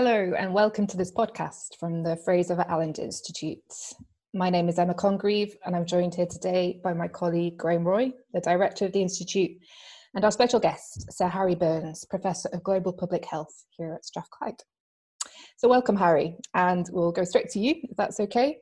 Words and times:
Hello, 0.00 0.32
and 0.38 0.54
welcome 0.54 0.86
to 0.86 0.96
this 0.96 1.10
podcast 1.10 1.76
from 1.80 2.04
the 2.04 2.16
Fraser 2.24 2.54
Allander 2.54 3.00
Institute. 3.00 3.58
My 4.32 4.48
name 4.48 4.68
is 4.68 4.78
Emma 4.78 4.94
Congreve, 4.94 5.54
and 5.66 5.74
I'm 5.74 5.86
joined 5.86 6.14
here 6.14 6.28
today 6.30 6.78
by 6.84 6.94
my 6.94 7.08
colleague 7.08 7.56
Graeme 7.56 7.82
Roy, 7.82 8.12
the 8.32 8.40
director 8.40 8.84
of 8.84 8.92
the 8.92 9.02
Institute, 9.02 9.50
and 10.14 10.24
our 10.24 10.30
special 10.30 10.60
guest, 10.60 11.12
Sir 11.12 11.26
Harry 11.26 11.56
Burns, 11.56 12.04
Professor 12.04 12.48
of 12.52 12.62
Global 12.62 12.92
Public 12.92 13.24
Health 13.24 13.64
here 13.70 13.92
at 13.92 14.04
Strathclyde. 14.04 14.62
So, 15.56 15.68
welcome, 15.68 15.96
Harry, 15.96 16.36
and 16.54 16.88
we'll 16.92 17.10
go 17.10 17.24
straight 17.24 17.50
to 17.50 17.58
you, 17.58 17.74
if 17.82 17.96
that's 17.96 18.20
okay. 18.20 18.58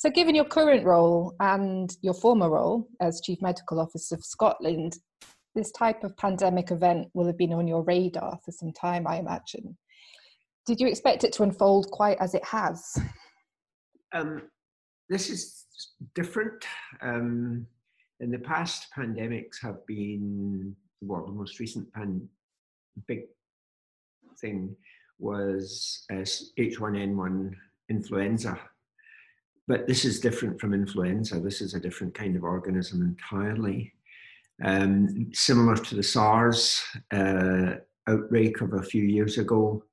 So, 0.00 0.10
given 0.10 0.34
your 0.34 0.46
current 0.46 0.84
role 0.84 1.32
and 1.38 1.96
your 2.02 2.14
former 2.14 2.50
role 2.50 2.88
as 3.00 3.20
Chief 3.20 3.40
Medical 3.40 3.78
Officer 3.78 4.16
of 4.16 4.24
Scotland, 4.24 4.98
this 5.54 5.70
type 5.70 6.02
of 6.02 6.16
pandemic 6.16 6.72
event 6.72 7.06
will 7.14 7.28
have 7.28 7.38
been 7.38 7.52
on 7.52 7.68
your 7.68 7.84
radar 7.84 8.40
for 8.44 8.50
some 8.50 8.72
time, 8.72 9.06
I 9.06 9.18
imagine. 9.18 9.76
Did 10.66 10.80
you 10.80 10.88
expect 10.88 11.24
it 11.24 11.32
to 11.34 11.42
unfold 11.42 11.90
quite 11.90 12.18
as 12.20 12.34
it 12.34 12.44
has? 12.44 12.96
Um, 14.12 14.42
this 15.08 15.30
is 15.30 15.66
different. 16.14 16.64
Um, 17.00 17.66
in 18.20 18.30
the 18.30 18.38
past, 18.38 18.88
pandemics 18.96 19.60
have 19.62 19.86
been, 19.86 20.74
well, 21.00 21.24
the 21.24 21.32
most 21.32 21.58
recent 21.58 21.92
pan, 21.92 22.28
big 23.06 23.22
thing 24.40 24.76
was 25.18 26.04
uh, 26.12 26.24
H1N1 26.58 27.54
influenza. 27.88 28.58
But 29.68 29.86
this 29.86 30.04
is 30.04 30.20
different 30.20 30.60
from 30.60 30.74
influenza. 30.74 31.38
This 31.38 31.60
is 31.60 31.74
a 31.74 31.80
different 31.80 32.14
kind 32.14 32.36
of 32.36 32.42
organism 32.42 33.02
entirely. 33.02 33.92
Um, 34.64 35.30
similar 35.32 35.76
to 35.76 35.94
the 35.94 36.02
SARS 36.02 36.82
uh, 37.12 37.74
outbreak 38.08 38.60
of 38.60 38.74
a 38.74 38.82
few 38.82 39.04
years 39.04 39.38
ago, 39.38 39.84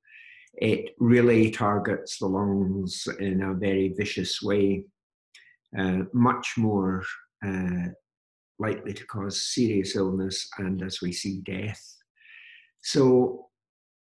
it 0.60 0.94
really 0.98 1.50
targets 1.50 2.18
the 2.18 2.26
lungs 2.26 3.06
in 3.20 3.42
a 3.42 3.54
very 3.54 3.94
vicious 3.96 4.42
way, 4.42 4.84
uh, 5.78 6.00
much 6.12 6.54
more 6.56 7.04
uh, 7.46 7.86
likely 8.58 8.92
to 8.92 9.06
cause 9.06 9.54
serious 9.54 9.94
illness 9.94 10.48
and, 10.58 10.82
as 10.82 11.00
we 11.00 11.12
see, 11.12 11.40
death. 11.42 11.82
So, 12.82 13.46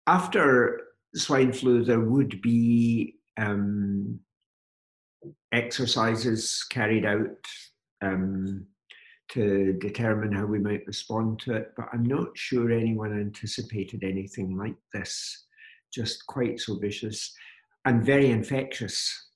after 0.06 0.80
swine 1.14 1.52
flu, 1.52 1.84
there 1.84 2.00
would 2.00 2.40
be 2.40 3.16
um, 3.36 4.20
exercises 5.52 6.64
carried 6.70 7.04
out 7.04 7.44
um, 8.00 8.64
to 9.30 9.76
determine 9.80 10.32
how 10.32 10.46
we 10.46 10.60
might 10.60 10.86
respond 10.86 11.40
to 11.40 11.54
it, 11.54 11.72
but 11.76 11.86
I'm 11.92 12.04
not 12.04 12.28
sure 12.34 12.70
anyone 12.70 13.18
anticipated 13.18 14.04
anything 14.04 14.56
like 14.56 14.76
this 14.94 15.46
just 15.92 16.26
quite 16.26 16.60
so 16.60 16.78
vicious 16.78 17.34
and 17.84 18.04
very 18.04 18.30
infectious. 18.30 19.28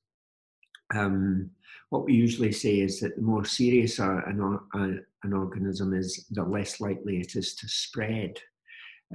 Um, 0.94 1.50
what 1.90 2.04
we 2.04 2.14
usually 2.14 2.52
say 2.52 2.80
is 2.80 3.00
that 3.00 3.16
the 3.16 3.22
more 3.22 3.44
serious 3.44 3.98
an, 3.98 4.58
an, 4.74 5.32
organism 5.32 5.94
is, 5.94 6.26
the 6.30 6.42
less 6.42 6.80
likely 6.80 7.18
it 7.20 7.36
is 7.36 7.54
to 7.56 7.68
spread. 7.68 8.38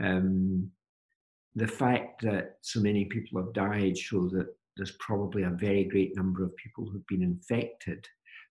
Um, 0.02 0.72
the 1.56 1.68
fact 1.68 2.22
that 2.22 2.58
so 2.62 2.80
many 2.80 3.06
people 3.06 3.44
have 3.44 3.54
died 3.54 3.98
show 3.98 4.28
that 4.30 4.48
there's 4.76 4.96
probably 5.00 5.44
a 5.44 5.50
very 5.50 5.86
great 5.86 6.16
number 6.16 6.44
of 6.44 6.56
people 6.56 6.88
who've 6.88 7.08
been 7.08 7.24
infected 7.24 8.08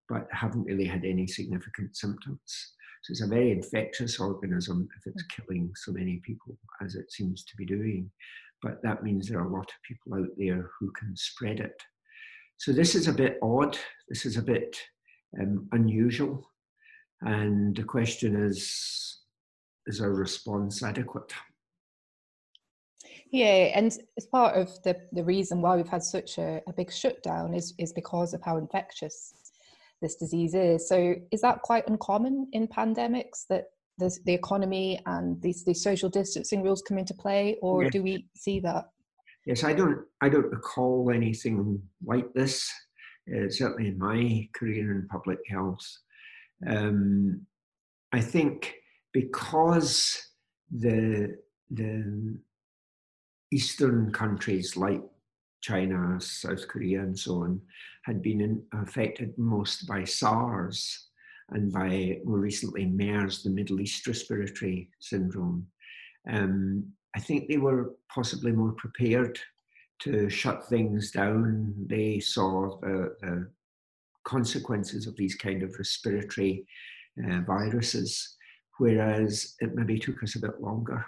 but 0.09 0.27
haven't 0.31 0.65
really 0.65 0.85
had 0.85 1.05
any 1.05 1.27
significant 1.27 1.97
symptoms. 1.97 2.75
So 3.07 3.13
it's 3.13 3.23
a 3.23 3.29
very 3.29 3.53
infectious 3.53 4.19
organism 4.19 4.89
if 4.97 5.07
it's 5.07 5.23
killing 5.25 5.71
so 5.77 5.93
many 5.93 6.21
people 6.25 6.59
as 6.85 6.97
it 6.97 7.13
seems 7.13 7.45
to 7.45 7.57
be 7.57 7.65
doing 7.65 8.11
but 8.63 8.83
that 8.83 9.03
means 9.03 9.29
there 9.29 9.39
are 9.39 9.47
a 9.47 9.53
lot 9.53 9.69
of 9.69 9.83
people 9.87 10.15
out 10.15 10.31
there 10.37 10.71
who 10.79 10.91
can 10.93 11.15
spread 11.17 11.61
it. 11.61 11.81
So 12.59 12.73
this 12.73 12.95
is 12.95 13.07
a 13.07 13.13
bit 13.13 13.39
odd. 13.43 13.79
This 14.09 14.25
is 14.25 14.37
a 14.37 14.43
bit 14.43 14.77
um, 15.41 15.69
unusual. 15.73 16.51
And 17.23 17.77
the 17.77 17.85
question 17.85 18.37
is 18.37 19.21
is 19.87 20.01
our 20.01 20.13
response 20.13 20.83
adequate? 20.83 21.33
Yeah, 23.31 23.71
and 23.75 23.97
as 24.17 24.27
part 24.27 24.57
of 24.57 24.83
the, 24.83 24.97
the 25.13 25.23
reason 25.23 25.61
why 25.61 25.77
we've 25.77 25.89
had 25.89 26.03
such 26.03 26.39
a, 26.39 26.61
a 26.67 26.73
big 26.73 26.93
shutdown 26.93 27.55
is, 27.55 27.73
is 27.79 27.93
because 27.93 28.35
of 28.35 28.43
how 28.43 28.57
infectious 28.57 29.46
this 30.03 30.17
disease 30.17 30.55
is. 30.55 30.89
So, 30.89 31.15
is 31.31 31.41
that 31.41 31.63
quite 31.63 31.89
uncommon 31.89 32.49
in 32.53 32.69
pandemics 32.69 33.47
that 33.49 33.65
the, 33.99 34.17
the 34.25 34.35
economy 34.35 35.01
and 35.07 35.41
these, 35.43 35.65
these 35.65 35.83
social 35.83 36.09
distancing 36.09 36.63
rules 36.63 36.83
come 36.83 36.99
into 36.99 37.15
play, 37.15 37.57
or 37.63 37.85
yes. 37.85 37.93
do 37.93 38.03
we 38.03 38.27
see 38.37 38.61
that? 38.61 38.85
Yes, 39.47 39.65
I 39.65 39.73
don't. 39.73 40.01
I 40.21 40.29
don't 40.29 40.51
recall 40.51 41.11
anything 41.15 41.81
like 42.05 42.33
this. 42.35 42.71
Uh, 43.29 43.49
certainly 43.49 43.89
in 43.89 43.99
my 43.99 44.49
career 44.55 44.93
in 44.93 45.09
public 45.09 45.39
health, 45.49 45.85
um, 46.67 47.45
I 48.13 48.21
think 48.21 48.75
because 49.13 50.31
the 50.71 51.37
the 51.71 52.39
eastern 53.53 54.13
countries 54.13 54.77
like 54.77 55.03
China, 55.67 56.17
South 56.21 56.69
Korea, 56.69 57.01
and 57.01 57.19
so 57.19 57.43
on 57.43 57.61
had 58.05 58.23
been 58.23 58.41
in, 58.41 58.63
affected 58.73 59.37
most 59.37 59.87
by 59.89 60.05
SARS 60.05 61.09
and 61.51 61.73
by 61.73 62.21
more 62.25 62.39
recently 62.39 62.87
MERS, 62.87 63.43
the 63.43 63.51
Middle 63.51 63.81
East 63.81 64.07
Respiratory 64.07 64.91
Syndrome. 65.01 65.67
Um, 66.31 66.87
I 67.17 67.21
think 67.21 67.49
they 67.49 67.57
were 67.57 67.95
possibly 68.09 68.53
more 68.53 68.73
prepared 68.73 69.41
to 70.03 70.29
shut 70.29 70.69
things 70.69 71.11
down. 71.11 71.75
They 71.87 72.21
saw 72.21 72.79
the, 72.81 73.17
the 73.21 73.51
consequences 74.25 75.07
of 75.07 75.17
these 75.17 75.35
kind 75.35 75.63
of 75.65 75.75
respiratory 75.79 76.67
uh, 77.29 77.41
viruses, 77.41 78.37
whereas 78.79 79.55
it 79.61 79.75
maybe 79.75 79.99
took 79.99 80.23
us 80.23 80.37
a 80.37 80.41
bit 80.41 80.61
longer. 80.61 81.05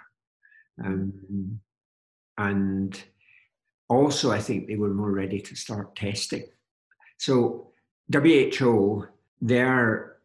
Um, 0.83 1.61
and 2.37 3.01
also, 3.89 4.31
I 4.31 4.39
think 4.39 4.67
they 4.67 4.75
were 4.75 4.93
more 4.93 5.11
ready 5.11 5.41
to 5.41 5.55
start 5.55 5.95
testing. 5.95 6.45
So, 7.17 7.71
WHO, 8.11 9.07
their 9.41 10.17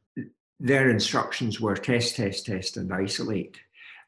their 0.61 0.89
instructions 0.89 1.61
were 1.61 1.75
test, 1.75 2.17
test, 2.17 2.47
test, 2.47 2.77
and 2.77 2.93
isolate. 2.93 3.59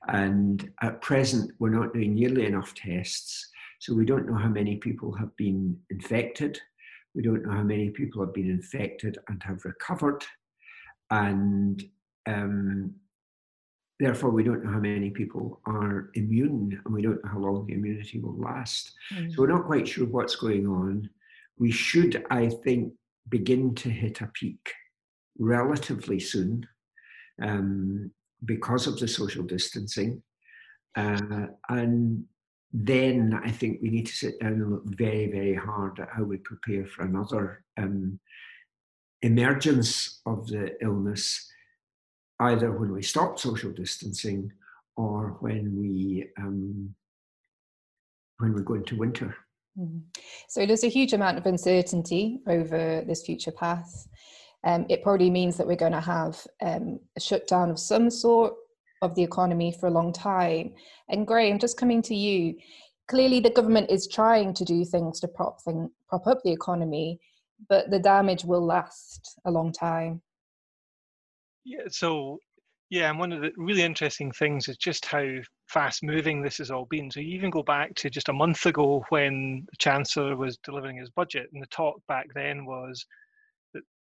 And 0.08 0.70
at 0.80 1.00
present, 1.00 1.52
we're 1.58 1.70
not 1.70 1.92
doing 1.92 2.14
nearly 2.14 2.46
enough 2.46 2.74
tests. 2.74 3.50
So 3.80 3.94
we 3.94 4.06
don't 4.06 4.26
know 4.26 4.38
how 4.38 4.48
many 4.48 4.76
people 4.76 5.12
have 5.16 5.36
been 5.36 5.76
infected. 5.90 6.60
We 7.14 7.22
don't 7.22 7.44
know 7.44 7.52
how 7.52 7.62
many 7.62 7.90
people 7.90 8.24
have 8.24 8.32
been 8.32 8.50
infected 8.50 9.18
and 9.28 9.42
have 9.42 9.64
recovered. 9.64 10.24
And 11.10 11.82
um, 12.26 12.94
therefore, 13.98 14.30
we 14.30 14.44
don't 14.44 14.64
know 14.64 14.72
how 14.72 14.80
many 14.80 15.10
people 15.10 15.60
are 15.66 16.10
immune 16.14 16.80
and 16.84 16.94
we 16.94 17.02
don't 17.02 17.22
know 17.24 17.30
how 17.30 17.38
long 17.38 17.66
the 17.66 17.74
immunity 17.74 18.20
will 18.20 18.38
last. 18.38 18.92
Mm-hmm. 19.12 19.30
So 19.30 19.42
we're 19.42 19.48
not 19.48 19.66
quite 19.66 19.88
sure 19.88 20.06
what's 20.06 20.36
going 20.36 20.66
on. 20.66 21.08
We 21.58 21.70
should, 21.70 22.24
I 22.30 22.48
think, 22.48 22.92
begin 23.28 23.74
to 23.76 23.88
hit 23.88 24.20
a 24.20 24.26
peak 24.26 24.72
relatively 25.38 26.20
soon 26.20 26.66
um, 27.42 28.10
because 28.44 28.86
of 28.86 28.98
the 28.98 29.08
social 29.08 29.42
distancing. 29.42 30.22
Uh, 30.96 31.46
and 31.68 32.24
then 32.72 33.38
I 33.44 33.50
think 33.50 33.80
we 33.80 33.90
need 33.90 34.06
to 34.06 34.12
sit 34.12 34.40
down 34.40 34.52
and 34.52 34.70
look 34.70 34.84
very, 34.84 35.30
very 35.30 35.54
hard 35.54 35.98
at 36.00 36.08
how 36.10 36.24
we 36.24 36.38
prepare 36.38 36.86
for 36.86 37.04
another 37.04 37.64
um, 37.78 38.18
emergence 39.22 40.20
of 40.26 40.46
the 40.46 40.76
illness, 40.82 41.50
either 42.40 42.72
when 42.72 42.92
we 42.92 43.02
stop 43.02 43.38
social 43.38 43.72
distancing 43.72 44.52
or 44.96 45.36
when 45.40 45.76
we 45.78 46.28
um, 46.38 46.94
when 48.38 48.54
we 48.54 48.62
go 48.62 48.74
into 48.74 48.96
winter. 48.96 49.34
Mm-hmm. 49.78 49.98
So 50.48 50.66
there's 50.66 50.84
a 50.84 50.88
huge 50.88 51.12
amount 51.12 51.38
of 51.38 51.46
uncertainty 51.46 52.40
over 52.46 53.02
this 53.06 53.22
future 53.24 53.52
path 53.52 54.08
um, 54.66 54.84
it 54.88 55.02
probably 55.02 55.30
means 55.30 55.56
that 55.56 55.66
we're 55.66 55.76
going 55.76 55.92
to 55.92 56.00
have 56.00 56.44
um, 56.60 56.98
a 57.16 57.20
shutdown 57.20 57.70
of 57.70 57.78
some 57.78 58.10
sort 58.10 58.54
of 59.00 59.14
the 59.14 59.22
economy 59.22 59.72
for 59.78 59.86
a 59.86 59.92
long 59.92 60.12
time. 60.12 60.74
And 61.08 61.26
Graeme, 61.26 61.60
just 61.60 61.78
coming 61.78 62.02
to 62.02 62.16
you, 62.16 62.56
clearly 63.06 63.38
the 63.38 63.50
government 63.50 63.90
is 63.90 64.08
trying 64.08 64.54
to 64.54 64.64
do 64.64 64.84
things 64.84 65.20
to 65.20 65.28
prop 65.28 65.62
thing, 65.62 65.90
prop 66.08 66.26
up 66.26 66.42
the 66.42 66.50
economy, 66.50 67.20
but 67.68 67.90
the 67.90 68.00
damage 68.00 68.44
will 68.44 68.64
last 68.64 69.38
a 69.44 69.50
long 69.52 69.70
time. 69.70 70.20
Yeah, 71.66 71.88
so 71.88 72.38
yeah, 72.90 73.10
and 73.10 73.18
one 73.18 73.32
of 73.32 73.42
the 73.42 73.50
really 73.56 73.82
interesting 73.82 74.30
things 74.30 74.68
is 74.68 74.76
just 74.76 75.04
how 75.04 75.26
fast 75.66 76.04
moving 76.04 76.40
this 76.40 76.58
has 76.58 76.70
all 76.70 76.86
been. 76.86 77.10
So 77.10 77.18
you 77.18 77.34
even 77.34 77.50
go 77.50 77.64
back 77.64 77.92
to 77.96 78.08
just 78.08 78.28
a 78.28 78.32
month 78.32 78.66
ago 78.66 79.04
when 79.08 79.66
the 79.68 79.76
Chancellor 79.78 80.36
was 80.36 80.58
delivering 80.62 80.96
his 80.96 81.10
budget, 81.10 81.48
and 81.52 81.60
the 81.60 81.66
talk 81.66 82.00
back 82.06 82.28
then 82.36 82.66
was 82.66 83.04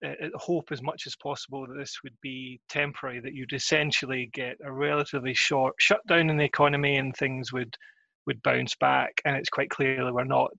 uh, 0.05 0.12
hope 0.34 0.72
as 0.72 0.82
much 0.82 1.05
as 1.06 1.16
possible 1.16 1.66
that 1.66 1.78
this 1.78 2.00
would 2.05 2.14
be 2.20 2.61
temporary, 2.69 3.19
that 3.20 3.32
you'd 3.32 3.55
essentially 3.55 4.28
get 4.34 4.58
a 4.62 4.70
relatively 4.70 5.32
short 5.32 5.75
shutdown 5.78 6.28
in 6.28 6.37
the 6.37 6.44
economy 6.44 6.96
and 6.96 7.16
things 7.16 7.50
would 7.50 7.75
would 8.26 8.43
bounce 8.43 8.75
back. 8.76 9.12
And 9.25 9.37
it's 9.37 9.49
quite 9.49 9.70
clear 9.70 10.05
that 10.05 10.12
we're 10.12 10.25
not 10.25 10.52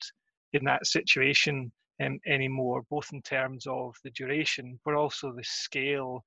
in 0.53 0.63
that 0.65 0.87
situation 0.87 1.71
um, 2.03 2.19
anymore, 2.25 2.81
both 2.89 3.09
in 3.13 3.21
terms 3.21 3.67
of 3.67 3.95
the 4.03 4.09
duration, 4.11 4.79
but 4.83 4.95
also 4.95 5.31
the 5.31 5.43
scale 5.43 6.23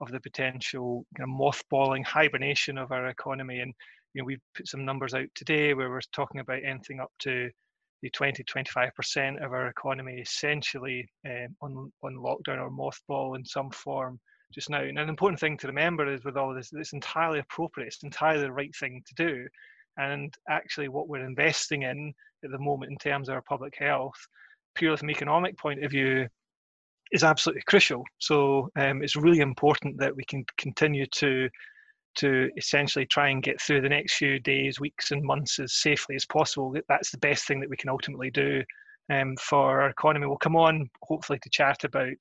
of 0.00 0.10
the 0.10 0.20
potential 0.20 1.04
mothballing 1.20 2.04
hibernation 2.04 2.78
of 2.78 2.92
our 2.92 3.08
economy. 3.08 3.60
And 3.60 3.74
you 4.14 4.22
know, 4.22 4.26
we've 4.26 4.40
put 4.54 4.68
some 4.68 4.84
numbers 4.84 5.14
out 5.14 5.28
today 5.34 5.74
where 5.74 5.90
we're 5.90 6.00
talking 6.12 6.40
about 6.40 6.64
anything 6.64 7.00
up 7.00 7.12
to 7.20 7.50
the 8.02 8.10
20 8.10 8.42
25% 8.44 9.44
of 9.44 9.52
our 9.52 9.68
economy 9.68 10.20
essentially 10.20 11.06
um, 11.26 11.54
on, 11.60 11.92
on 12.02 12.16
lockdown 12.16 12.58
or 12.58 12.70
mothball 12.70 13.36
in 13.36 13.44
some 13.44 13.70
form 13.70 14.18
just 14.52 14.70
now. 14.70 14.82
And 14.82 14.98
an 14.98 15.08
important 15.08 15.38
thing 15.38 15.56
to 15.58 15.66
remember 15.66 16.12
is 16.12 16.24
with 16.24 16.36
all 16.36 16.54
this, 16.54 16.72
it's 16.72 16.92
entirely 16.92 17.38
appropriate, 17.40 17.88
it's 17.88 18.02
entirely 18.02 18.42
the 18.42 18.52
right 18.52 18.74
thing 18.74 19.02
to 19.06 19.14
do. 19.14 19.46
And 19.96 20.34
actually, 20.48 20.88
what 20.88 21.08
we're 21.08 21.24
investing 21.24 21.82
in 21.82 22.14
at 22.44 22.50
the 22.50 22.58
moment 22.58 22.90
in 22.90 22.98
terms 22.98 23.28
of 23.28 23.34
our 23.34 23.42
public 23.42 23.74
health, 23.78 24.16
purely 24.74 24.96
from 24.96 25.08
an 25.08 25.14
economic 25.14 25.58
point 25.58 25.84
of 25.84 25.90
view, 25.90 26.26
is 27.12 27.24
absolutely 27.24 27.62
crucial. 27.66 28.04
So 28.18 28.70
um, 28.76 29.02
it's 29.02 29.16
really 29.16 29.40
important 29.40 29.98
that 29.98 30.14
we 30.14 30.24
can 30.24 30.44
continue 30.58 31.06
to 31.16 31.48
to 32.16 32.50
essentially 32.56 33.06
try 33.06 33.28
and 33.28 33.42
get 33.42 33.60
through 33.60 33.80
the 33.80 33.88
next 33.88 34.16
few 34.16 34.40
days, 34.40 34.80
weeks, 34.80 35.12
and 35.12 35.22
months 35.22 35.60
as 35.60 35.74
safely 35.74 36.16
as 36.16 36.26
possible. 36.26 36.74
That's 36.88 37.12
the 37.12 37.18
best 37.18 37.46
thing 37.46 37.60
that 37.60 37.70
we 37.70 37.76
can 37.76 37.88
ultimately 37.88 38.32
do 38.32 38.64
um, 39.12 39.36
for 39.36 39.80
our 39.80 39.90
economy. 39.90 40.26
We'll 40.26 40.36
come 40.38 40.56
on 40.56 40.88
hopefully 41.02 41.38
to 41.40 41.50
chat 41.50 41.84
about 41.84 42.16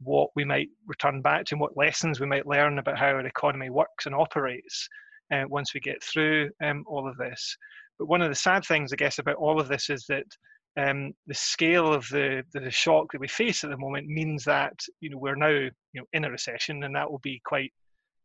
what 0.00 0.30
we 0.36 0.44
might 0.44 0.68
return 0.86 1.22
back 1.22 1.44
to 1.46 1.54
and 1.54 1.60
what 1.60 1.76
lessons 1.76 2.18
we 2.18 2.26
might 2.26 2.46
learn 2.46 2.78
about 2.78 2.98
how 2.98 3.08
our 3.08 3.26
economy 3.26 3.70
works 3.70 4.06
and 4.06 4.14
operates 4.14 4.88
uh, 5.32 5.44
once 5.48 5.74
we 5.74 5.80
get 5.80 6.02
through 6.02 6.50
um, 6.62 6.84
all 6.86 7.08
of 7.08 7.16
this. 7.16 7.56
But 7.98 8.08
one 8.08 8.22
of 8.22 8.28
the 8.28 8.34
sad 8.34 8.64
things, 8.64 8.92
I 8.92 8.96
guess, 8.96 9.18
about 9.18 9.36
all 9.36 9.60
of 9.60 9.68
this 9.68 9.90
is 9.90 10.04
that 10.08 10.26
um, 10.76 11.14
the 11.26 11.34
scale 11.34 11.92
of 11.92 12.06
the, 12.08 12.42
the 12.52 12.70
shock 12.70 13.12
that 13.12 13.20
we 13.20 13.28
face 13.28 13.64
at 13.64 13.70
the 13.70 13.78
moment 13.78 14.08
means 14.08 14.44
that 14.44 14.78
you 15.00 15.10
know 15.10 15.18
we're 15.18 15.34
now 15.34 15.48
you 15.48 15.70
know 15.94 16.04
in 16.12 16.24
a 16.24 16.30
recession, 16.30 16.82
and 16.82 16.94
that 16.94 17.10
will 17.10 17.20
be 17.20 17.40
quite 17.44 17.72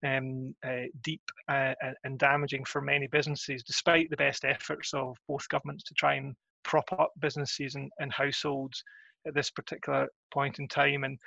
um, 0.06 0.54
uh, 0.66 0.88
deep 1.04 1.22
uh, 1.48 1.74
and 2.04 2.20
damaging 2.20 2.66
for 2.66 2.82
many 2.82 3.08
businesses, 3.08 3.64
despite 3.64 4.10
the 4.10 4.18
best 4.18 4.44
efforts 4.44 4.94
of 4.94 5.16
both 5.28 5.48
governments 5.50 5.84
to 5.86 5.94
try 5.94 6.16
and 6.16 6.36
prop 6.64 6.92
up 6.94 7.12
businesses 7.20 7.76
and, 7.76 7.90
and 8.00 8.12
households 8.12 8.84
at 9.28 9.34
this 9.34 9.50
particular 9.50 10.08
point 10.34 10.60
in 10.60 10.68
time. 10.68 11.04
And 11.04 11.18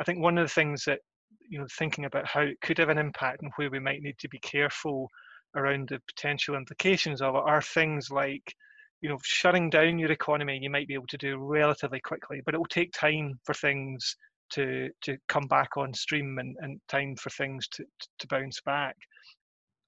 I 0.00 0.04
think 0.04 0.18
one 0.18 0.36
of 0.36 0.46
the 0.46 0.54
things 0.54 0.84
that 0.84 1.00
you 1.48 1.58
know 1.58 1.66
thinking 1.78 2.04
about 2.04 2.26
how 2.26 2.40
it 2.42 2.60
could 2.60 2.78
have 2.78 2.90
an 2.90 2.98
impact 2.98 3.42
and 3.42 3.52
where 3.56 3.70
we 3.70 3.78
might 3.78 4.02
need 4.02 4.18
to 4.18 4.28
be 4.28 4.38
careful 4.40 5.08
around 5.56 5.88
the 5.88 6.00
potential 6.08 6.56
implications 6.56 7.22
of 7.22 7.34
it 7.36 7.42
are 7.44 7.62
things 7.62 8.10
like 8.10 8.54
you 9.00 9.08
know 9.08 9.18
shutting 9.22 9.70
down 9.70 9.98
your 9.98 10.12
economy 10.12 10.58
you 10.60 10.70
might 10.70 10.88
be 10.88 10.94
able 10.94 11.06
to 11.06 11.18
do 11.18 11.36
relatively 11.36 12.00
quickly 12.00 12.40
but 12.44 12.54
it 12.54 12.58
will 12.58 12.66
take 12.66 12.92
time 12.92 13.38
for 13.44 13.54
things 13.54 14.16
to 14.50 14.90
to 15.02 15.16
come 15.28 15.46
back 15.46 15.76
on 15.76 15.92
stream 15.92 16.38
and, 16.38 16.56
and 16.60 16.80
time 16.88 17.16
for 17.16 17.30
things 17.30 17.66
to, 17.68 17.84
to 18.18 18.26
bounce 18.28 18.60
back. 18.60 18.96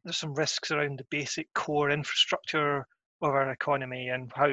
There's 0.04 0.16
some 0.16 0.34
risks 0.34 0.70
around 0.70 0.98
the 0.98 1.06
basic 1.10 1.52
core 1.54 1.90
infrastructure 1.90 2.86
of 3.22 3.30
our 3.30 3.50
economy 3.50 4.08
and 4.08 4.30
how 4.34 4.52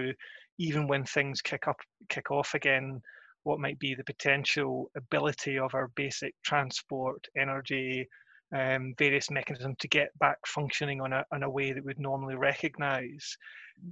even 0.60 0.88
when 0.88 1.04
things 1.04 1.42
kick 1.42 1.68
up 1.68 1.78
kick 2.10 2.32
off 2.32 2.54
again 2.54 3.02
what 3.44 3.60
might 3.60 3.78
be 3.80 3.94
the 3.94 4.04
potential 4.06 4.90
ability 4.96 5.60
of 5.60 5.74
our 5.74 5.90
basic 5.96 6.34
transport, 6.44 7.28
energy, 7.38 8.08
um, 8.54 8.94
various 8.98 9.32
mechanisms 9.32 9.76
to 9.80 9.88
get 9.88 10.18
back 10.20 10.38
functioning 10.46 11.02
on 11.02 11.14
a, 11.14 11.26
on 11.32 11.44
a 11.44 11.50
way 11.50 11.72
that 11.72 11.84
we'd 11.84 12.00
normally 12.00 12.36
recognize. 12.36 13.38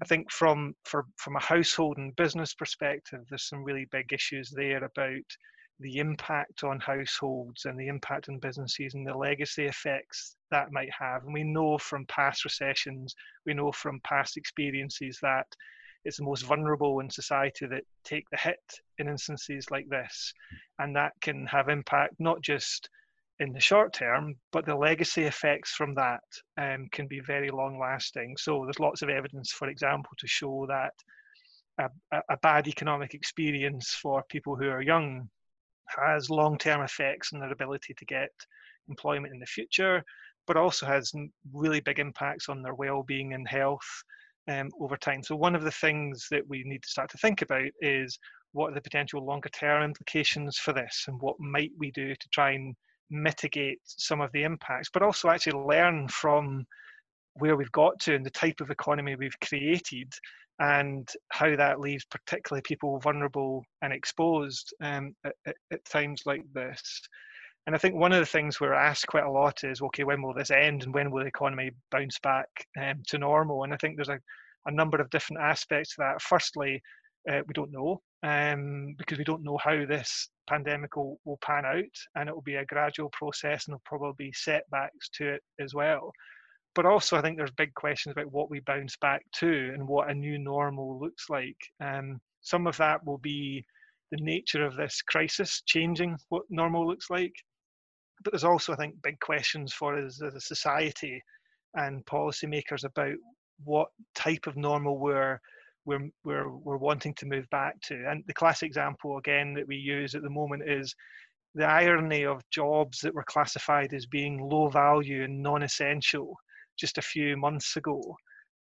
I 0.02 0.06
think 0.06 0.32
from, 0.32 0.76
for, 0.86 1.06
from 1.18 1.36
a 1.36 1.42
household 1.42 1.98
and 1.98 2.16
business 2.16 2.54
perspective, 2.54 3.22
there's 3.30 3.50
some 3.50 3.64
really 3.64 3.88
big 3.92 4.14
issues 4.14 4.52
there 4.52 4.84
about 4.84 5.24
the 5.80 5.98
impact 5.98 6.64
on 6.64 6.80
households 6.80 7.66
and 7.66 7.80
the 7.80 7.88
impact 7.88 8.30
on 8.30 8.38
businesses 8.38 8.94
and 8.94 9.06
the 9.06 9.18
legacy 9.18 9.66
effects 9.66 10.36
that 10.52 10.72
might 10.72 10.92
have. 10.98 11.24
And 11.24 11.34
we 11.34 11.44
know 11.44 11.80
from 11.80 12.06
past 12.06 12.46
recessions, 12.46 13.16
we 13.48 13.56
know 13.56 13.72
from 13.72 14.00
past 14.04 14.38
experiences 14.38 15.18
that 15.24 15.48
it's 16.06 16.18
the 16.18 16.24
most 16.24 16.44
vulnerable 16.44 17.00
in 17.00 17.10
society 17.10 17.66
that 17.68 17.84
take 18.04 18.30
the 18.30 18.38
hit 18.38 18.60
in 19.00 19.08
instances 19.08 19.72
like 19.72 19.88
this. 19.90 20.34
And 20.78 20.96
that 20.96 21.14
can 21.22 21.48
have 21.48 21.70
impact 21.70 22.16
not 22.20 22.42
just 22.42 22.90
in 23.42 23.52
the 23.52 23.60
short 23.60 23.92
term, 23.92 24.36
but 24.52 24.68
the 24.68 24.76
legacy 24.76 25.24
effects 25.24 25.72
from 25.72 25.96
that 25.96 26.22
um, 26.58 26.88
can 26.92 27.08
be 27.08 27.20
very 27.20 27.50
long 27.50 27.80
lasting. 27.80 28.36
So 28.38 28.64
there's 28.64 28.80
lots 28.80 29.02
of 29.02 29.10
evidence, 29.10 29.52
for 29.52 29.68
example, 29.68 30.12
to 30.20 30.28
show 30.28 30.68
that 30.70 30.94
a, 31.80 32.22
a 32.30 32.38
bad 32.38 32.68
economic 32.68 33.16
experience 33.16 33.98
for 34.00 34.24
people 34.30 34.56
who 34.56 34.70
are 34.70 34.84
young 34.84 35.28
has 35.88 36.30
long 36.30 36.60
term 36.60 36.82
effects 36.82 37.34
on 37.34 37.40
their 37.40 37.52
ability 37.52 37.96
to 37.98 38.06
get 38.06 38.30
employment 38.88 39.34
in 39.34 39.40
the 39.40 39.46
future, 39.48 40.04
but 40.46 40.56
also 40.56 40.86
has 40.86 41.12
really 41.52 41.80
big 41.80 41.98
impacts 41.98 42.48
on 42.48 42.62
their 42.62 42.76
well 42.76 43.02
being 43.02 43.34
and 43.34 43.48
health 43.48 44.04
um, 44.50 44.70
over 44.80 44.98
time. 44.98 45.24
So 45.24 45.36
one 45.36 45.56
of 45.56 45.64
the 45.64 45.72
things 45.72 46.28
that 46.30 46.48
we 46.48 46.64
need 46.64 46.84
to 46.84 46.90
start 46.90 47.10
to 47.10 47.18
think 47.18 47.42
about 47.42 47.72
is 47.82 48.20
what 48.54 48.72
are 48.72 48.76
the 48.76 48.82
potential 48.82 49.26
longer 49.26 49.50
term 49.50 49.82
implications 49.82 50.58
for 50.58 50.74
this 50.74 51.06
and 51.08 51.20
what 51.20 51.40
might 51.40 51.72
we 51.80 51.90
do 51.90 52.14
to 52.14 52.30
try 52.30 52.52
and 52.52 52.76
mitigate 53.12 53.80
some 53.86 54.22
of 54.22 54.32
the 54.32 54.44
impacts, 54.44 54.90
but 54.92 55.04
also 55.04 55.30
actually 55.30 55.60
learn 55.60 56.08
from 56.08 56.66
where 57.36 57.56
we've 57.56 57.72
got 57.72 58.00
to 58.00 58.16
and 58.16 58.26
the 58.26 58.32
type 58.32 58.62
of 58.62 58.72
economy 58.72 59.16
we've 59.16 59.40
created 59.42 60.12
and 60.60 61.10
how 61.30 61.56
that 61.56 61.80
leaves 61.80 62.06
particularly 62.06 62.62
people 62.62 63.00
vulnerable 63.00 63.64
and 63.82 63.94
exposed 63.94 64.74
um, 64.82 65.16
at, 65.26 65.34
at, 65.72 65.86
times 65.86 66.24
like 66.26 66.44
this. 66.54 67.02
And 67.66 67.76
I 67.76 67.80
think 67.80 67.96
one 67.96 68.12
of 68.12 68.20
the 68.20 68.26
things 68.26 68.60
we're 68.60 68.74
asked 68.74 69.08
quite 69.08 69.24
a 69.24 69.32
lot 69.32 69.64
is, 69.64 69.82
okay, 69.82 70.04
when 70.04 70.22
will 70.22 70.34
this 70.34 70.52
end 70.52 70.84
and 70.84 70.94
when 70.94 71.10
will 71.10 71.22
the 71.22 71.28
economy 71.28 71.72
bounce 71.90 72.20
back 72.20 72.48
um, 72.80 73.02
to 73.08 73.18
normal? 73.18 73.64
And 73.64 73.74
I 73.74 73.78
think 73.78 73.96
there's 73.96 74.10
a, 74.10 74.20
a 74.66 74.72
number 74.72 75.00
of 75.00 75.10
different 75.10 75.42
aspects 75.42 75.96
to 75.96 75.96
that. 76.00 76.22
Firstly, 76.22 76.82
uh, 77.30 77.42
we 77.48 77.54
don't 77.54 77.72
know 77.72 78.02
um, 78.24 78.96
because 78.98 79.18
we 79.18 79.24
don't 79.24 79.44
know 79.44 79.58
how 79.58 79.86
this 79.86 80.30
pandemic 80.48 80.96
will, 80.96 81.20
will 81.26 81.40
pan 81.44 81.66
out, 81.66 81.98
and 82.16 82.30
it 82.30 82.36
will 82.36 82.42
be 82.42 82.56
a 82.56 82.66
gradual 82.66 83.10
process, 83.14 83.68
and 83.68 83.74
there'll 83.74 83.82
probably 83.86 84.28
be 84.28 84.34
setbacks 84.34 85.10
to 85.16 85.34
it 85.34 85.42
as 85.60 85.74
well. 85.74 86.12
But 86.74 86.86
also, 86.86 87.18
I 87.18 87.22
think 87.22 87.38
there's 87.38 87.52
big 87.52 87.74
questions 87.74 88.14
about 88.14 88.32
what 88.32 88.50
we 88.50 88.62
bounce 88.62 88.96
back 88.98 89.24
to 89.40 89.72
and 89.74 89.88
what 89.88 90.10
a 90.10 90.14
new 90.14 90.38
normal 90.38 91.00
looks 91.00 91.30
like. 91.30 91.58
Um, 91.84 92.22
some 92.42 92.66
of 92.68 92.78
that 92.78 93.06
will 93.06 93.18
be 93.18 93.66
the 94.12 94.24
nature 94.24 94.66
of 94.66 94.76
this 94.76 95.02
crisis 95.02 95.62
changing 95.66 96.18
what 96.30 96.44
normal 96.50 96.88
looks 96.88 97.10
like 97.10 97.34
but 98.24 98.34
there's 98.34 98.44
also, 98.44 98.74
I 98.74 98.78
think, 98.78 99.02
big 99.02 99.20
questions 99.20 99.74
for 99.74 99.98
us 99.98 100.22
as 100.22 100.36
a 100.36 100.42
society 100.42 101.22
and 101.74 102.06
policymakers 102.06 102.84
about 102.84 103.16
what 103.64 103.90
type 104.16 104.48
of 104.48 104.58
normal 104.58 105.00
we're 105.00 105.40
we're, 105.86 106.10
we're, 106.24 106.50
we're 106.50 106.78
wanting 106.78 107.14
to 107.16 107.26
move 107.26 107.50
back 107.50 107.80
to. 107.82 108.06
And 108.08 108.24
the 108.28 108.34
classic 108.34 108.68
example, 108.68 109.18
again, 109.18 109.54
that 109.56 109.68
we 109.68 109.76
use 109.76 110.16
at 110.16 110.22
the 110.22 110.30
moment 110.30 110.70
is 110.70 110.96
the 111.56 111.66
irony 111.66 112.26
of 112.26 112.42
jobs 112.52 113.00
that 113.00 113.14
were 113.14 113.24
classified 113.24 113.94
as 113.94 114.06
being 114.06 114.42
low 114.42 114.70
value 114.70 115.24
and 115.24 115.42
non 115.42 115.64
essential 115.64 116.36
just 116.80 116.98
a 116.98 117.02
few 117.02 117.36
months 117.38 117.76
ago 117.76 118.16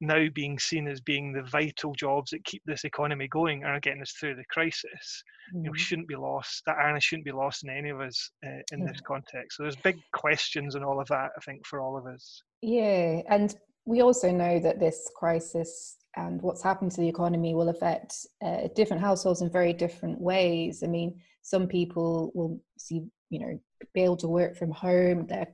now 0.00 0.26
being 0.34 0.58
seen 0.58 0.88
as 0.88 1.00
being 1.00 1.32
the 1.32 1.42
vital 1.42 1.94
jobs 1.94 2.30
that 2.30 2.44
keep 2.44 2.62
this 2.66 2.84
economy 2.84 3.28
going 3.28 3.62
and 3.62 3.72
are 3.72 3.80
getting 3.80 4.02
us 4.02 4.12
through 4.12 4.36
the 4.36 4.44
crisis. 4.50 5.22
Mm. 5.54 5.56
You 5.56 5.62
know, 5.62 5.70
mm-hmm. 5.70 5.76
shouldn't 5.76 6.08
be 6.08 6.16
lost. 6.16 6.62
That 6.66 6.76
irony 6.78 7.00
shouldn't 7.00 7.26
be 7.26 7.32
lost 7.32 7.64
in 7.64 7.70
any 7.70 7.90
of 7.90 8.00
us 8.00 8.30
uh, 8.44 8.62
in 8.72 8.80
yeah. 8.80 8.86
this 8.92 9.00
context. 9.00 9.56
So 9.56 9.62
there's 9.62 9.76
big 9.76 9.98
questions 10.12 10.74
and 10.74 10.84
all 10.84 11.00
of 11.00 11.08
that, 11.08 11.30
I 11.36 11.40
think, 11.44 11.66
for 11.66 11.80
all 11.80 11.96
of 11.96 12.06
us. 12.06 12.42
Yeah, 12.62 13.22
and 13.28 13.54
we 13.86 14.00
also 14.00 14.30
know 14.30 14.58
that 14.58 14.80
this 14.80 15.10
crisis 15.14 15.96
and 16.16 16.40
what's 16.42 16.62
happened 16.62 16.92
to 16.92 17.00
the 17.00 17.08
economy 17.08 17.54
will 17.54 17.68
affect 17.68 18.14
uh, 18.44 18.68
different 18.74 19.02
households 19.02 19.42
in 19.42 19.50
very 19.50 19.72
different 19.72 20.20
ways. 20.20 20.82
I 20.82 20.86
mean, 20.86 21.20
some 21.42 21.66
people 21.66 22.30
will 22.34 22.60
see, 22.78 23.02
you 23.30 23.40
know, 23.40 23.60
be 23.92 24.02
able 24.02 24.16
to 24.18 24.28
work 24.28 24.56
from 24.56 24.70
home. 24.70 25.26
Their 25.26 25.48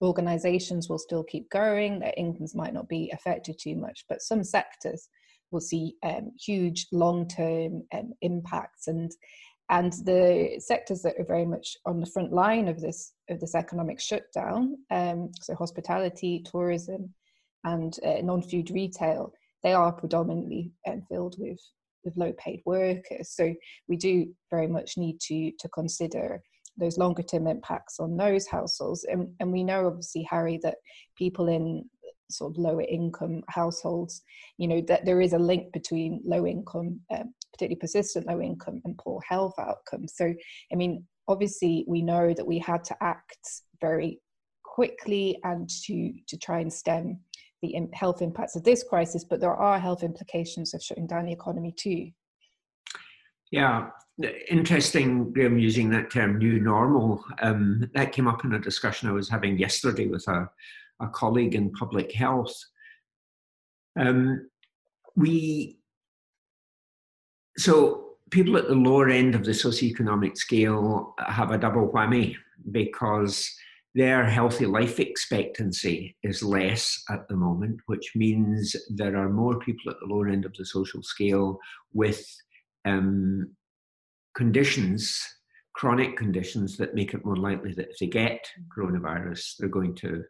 organizations 0.00 0.88
will 0.88 0.98
still 0.98 1.24
keep 1.24 1.50
going, 1.50 1.98
their 1.98 2.14
incomes 2.16 2.54
might 2.54 2.74
not 2.74 2.88
be 2.88 3.10
affected 3.12 3.58
too 3.58 3.76
much, 3.76 4.04
but 4.08 4.22
some 4.22 4.44
sectors 4.44 5.08
will 5.50 5.60
see 5.60 5.94
um, 6.02 6.32
huge 6.38 6.86
long-term 6.92 7.82
um, 7.92 8.12
impacts 8.20 8.88
and 8.88 9.10
and 9.68 9.92
the 10.04 10.60
sectors 10.60 11.02
that 11.02 11.18
are 11.18 11.24
very 11.24 11.44
much 11.44 11.76
on 11.86 11.98
the 11.98 12.06
front 12.06 12.32
line 12.32 12.68
of 12.68 12.80
this 12.80 13.12
of 13.28 13.40
this 13.40 13.56
economic 13.56 14.00
shutdown, 14.00 14.76
um, 14.92 15.32
so 15.40 15.56
hospitality, 15.56 16.44
tourism, 16.48 17.12
and 17.72 17.92
uh, 18.04 18.20
non-food 18.22 18.70
retail, 18.70 19.32
they 19.62 19.74
are 19.74 19.92
predominantly 19.92 20.72
um, 20.88 21.02
filled 21.10 21.36
with 21.38 21.60
with 22.04 22.16
low-paid 22.16 22.60
workers. 22.64 23.26
So 23.38 23.44
we 23.88 23.96
do 23.96 24.14
very 24.54 24.68
much 24.76 24.96
need 24.96 25.16
to 25.28 25.52
to 25.60 25.68
consider 25.68 26.42
those 26.78 26.98
longer 26.98 27.22
term 27.22 27.46
impacts 27.46 28.00
on 28.00 28.16
those 28.16 28.46
households. 28.46 29.04
And, 29.04 29.28
and 29.40 29.50
we 29.52 29.64
know, 29.64 29.86
obviously, 29.86 30.24
Harry, 30.30 30.58
that 30.62 30.76
people 31.16 31.48
in 31.48 31.88
sort 32.30 32.52
of 32.52 32.58
lower 32.58 32.82
income 32.82 33.42
households, 33.48 34.22
you 34.58 34.68
know, 34.68 34.80
that 34.82 35.04
there 35.04 35.20
is 35.20 35.32
a 35.32 35.38
link 35.38 35.72
between 35.72 36.20
low 36.24 36.46
income, 36.46 37.00
um, 37.10 37.34
particularly 37.52 37.80
persistent 37.80 38.26
low 38.26 38.40
income, 38.40 38.80
and 38.84 38.98
poor 38.98 39.20
health 39.28 39.54
outcomes. 39.58 40.14
So, 40.16 40.32
I 40.72 40.74
mean, 40.76 41.04
obviously, 41.28 41.84
we 41.88 42.02
know 42.02 42.34
that 42.34 42.46
we 42.46 42.58
had 42.58 42.84
to 42.84 42.96
act 43.00 43.38
very 43.80 44.20
quickly 44.76 45.38
and 45.44 45.70
to 45.84 46.12
to 46.28 46.36
try 46.36 46.60
and 46.60 46.72
stem 46.72 47.18
the 47.62 47.74
health 47.92 48.22
impacts 48.22 48.56
of 48.56 48.64
this 48.64 48.82
crisis, 48.82 49.24
but 49.24 49.40
there 49.40 49.54
are 49.54 49.78
health 49.78 50.02
implications 50.02 50.74
of 50.74 50.82
shutting 50.82 51.06
down 51.06 51.26
the 51.26 51.32
economy 51.32 51.72
too. 51.76 52.10
Yeah, 53.50 53.88
interesting, 54.50 55.32
Graeme, 55.32 55.58
using 55.58 55.90
that 55.90 56.10
term 56.10 56.38
new 56.38 56.60
normal. 56.60 57.24
Um, 57.40 57.88
that 57.94 58.12
came 58.12 58.28
up 58.28 58.44
in 58.44 58.54
a 58.54 58.58
discussion 58.58 59.08
I 59.08 59.12
was 59.12 59.28
having 59.28 59.58
yesterday 59.58 60.06
with 60.06 60.26
a, 60.28 60.48
a 61.00 61.08
colleague 61.08 61.54
in 61.54 61.70
public 61.72 62.12
health. 62.12 62.54
Um, 63.98 64.48
we, 65.14 65.78
so 67.56 68.16
people 68.30 68.56
at 68.56 68.68
the 68.68 68.74
lower 68.74 69.08
end 69.08 69.34
of 69.34 69.44
the 69.44 69.52
socioeconomic 69.52 70.36
scale 70.36 71.14
have 71.26 71.50
a 71.50 71.58
double 71.58 71.88
whammy 71.88 72.34
because 72.72 73.54
their 73.96 74.26
healthy 74.26 74.66
life 74.66 75.00
expectancy 75.00 76.14
is 76.22 76.42
less 76.42 77.02
at 77.08 77.26
the 77.28 77.34
moment, 77.34 77.80
which 77.86 78.12
means 78.14 78.76
there 78.90 79.16
are 79.16 79.30
more 79.30 79.58
people 79.58 79.90
at 79.90 79.96
the 80.00 80.14
lower 80.14 80.28
end 80.28 80.44
of 80.44 80.52
the 80.52 80.66
social 80.66 81.02
scale 81.02 81.58
with 81.94 82.22
um, 82.84 83.50
conditions, 84.36 85.18
chronic 85.74 86.14
conditions 86.14 86.76
that 86.76 86.94
make 86.94 87.14
it 87.14 87.24
more 87.24 87.36
likely 87.36 87.72
that 87.72 87.88
if 87.88 87.98
they 87.98 88.06
get 88.06 88.46
coronavirus, 88.76 89.56
they're 89.58 89.70
going 89.70 89.94
to 89.94 90.22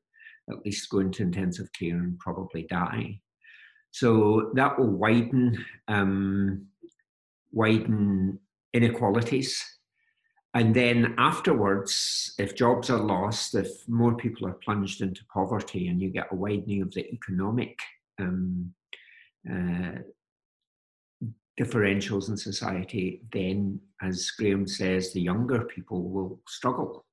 at 0.49 0.65
least 0.65 0.89
go 0.89 1.01
into 1.01 1.25
intensive 1.25 1.69
care 1.73 1.97
and 1.97 2.17
probably 2.21 2.69
die. 2.71 3.19
So 3.91 4.53
that 4.55 4.79
will 4.79 4.93
widen 4.93 5.65
um, 5.89 6.67
widen 7.51 8.39
inequalities 8.73 9.61
and 10.57 10.75
then 10.75 11.15
afterwards, 11.19 12.33
if 12.39 12.57
jobs 12.57 12.89
are 12.89 12.99
lost, 12.99 13.55
if 13.55 13.69
more 13.89 14.17
people 14.17 14.49
are 14.49 14.55
plunged 14.65 15.03
into 15.03 15.21
poverty, 15.27 15.89
and 15.89 16.01
you 16.01 16.09
get 16.09 16.33
a 16.33 16.35
widening 16.35 16.81
of 16.81 16.91
the 16.95 17.07
economic 17.13 17.79
um, 18.19 18.73
uh, 19.53 19.99
differentials 21.61 22.31
in 22.31 22.39
society, 22.39 23.21
then, 23.35 23.79
as 24.01 24.31
Graeme 24.31 24.67
says, 24.67 25.13
the 25.13 25.21
younger 25.21 25.65
people 25.65 26.09
will 26.09 26.41
struggle. 26.49 27.05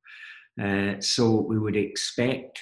Uh, 0.62 0.94
so 1.02 1.42
we 1.42 1.60
would 1.60 1.76
expect 1.76 2.62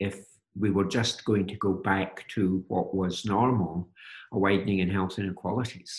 if 0.00 0.24
we 0.58 0.70
were 0.70 0.86
just 0.86 1.22
going 1.26 1.46
to 1.48 1.56
go 1.56 1.74
back 1.74 2.26
to 2.28 2.64
what 2.68 2.94
was 2.94 3.26
normal, 3.26 3.90
a 4.32 4.38
widening 4.38 4.78
in 4.78 4.88
health 4.88 5.18
inequalities. 5.18 5.92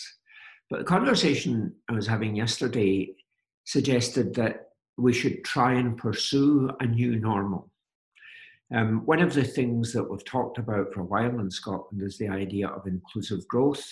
But 0.68 0.80
the 0.80 0.84
conversation 0.84 1.72
I 1.88 1.92
was 1.92 2.08
having 2.08 2.34
yesterday 2.34 3.14
suggested 3.64 4.34
that 4.34 4.68
we 4.96 5.12
should 5.12 5.44
try 5.44 5.72
and 5.72 5.96
pursue 5.96 6.70
a 6.80 6.86
new 6.86 7.16
normal. 7.16 7.70
Um, 8.74 9.04
one 9.04 9.20
of 9.20 9.34
the 9.34 9.44
things 9.44 9.92
that 9.92 10.08
we've 10.08 10.24
talked 10.24 10.58
about 10.58 10.92
for 10.92 11.00
a 11.00 11.04
while 11.04 11.38
in 11.40 11.50
Scotland 11.50 12.02
is 12.02 12.18
the 12.18 12.28
idea 12.28 12.68
of 12.68 12.86
inclusive 12.86 13.46
growth. 13.48 13.86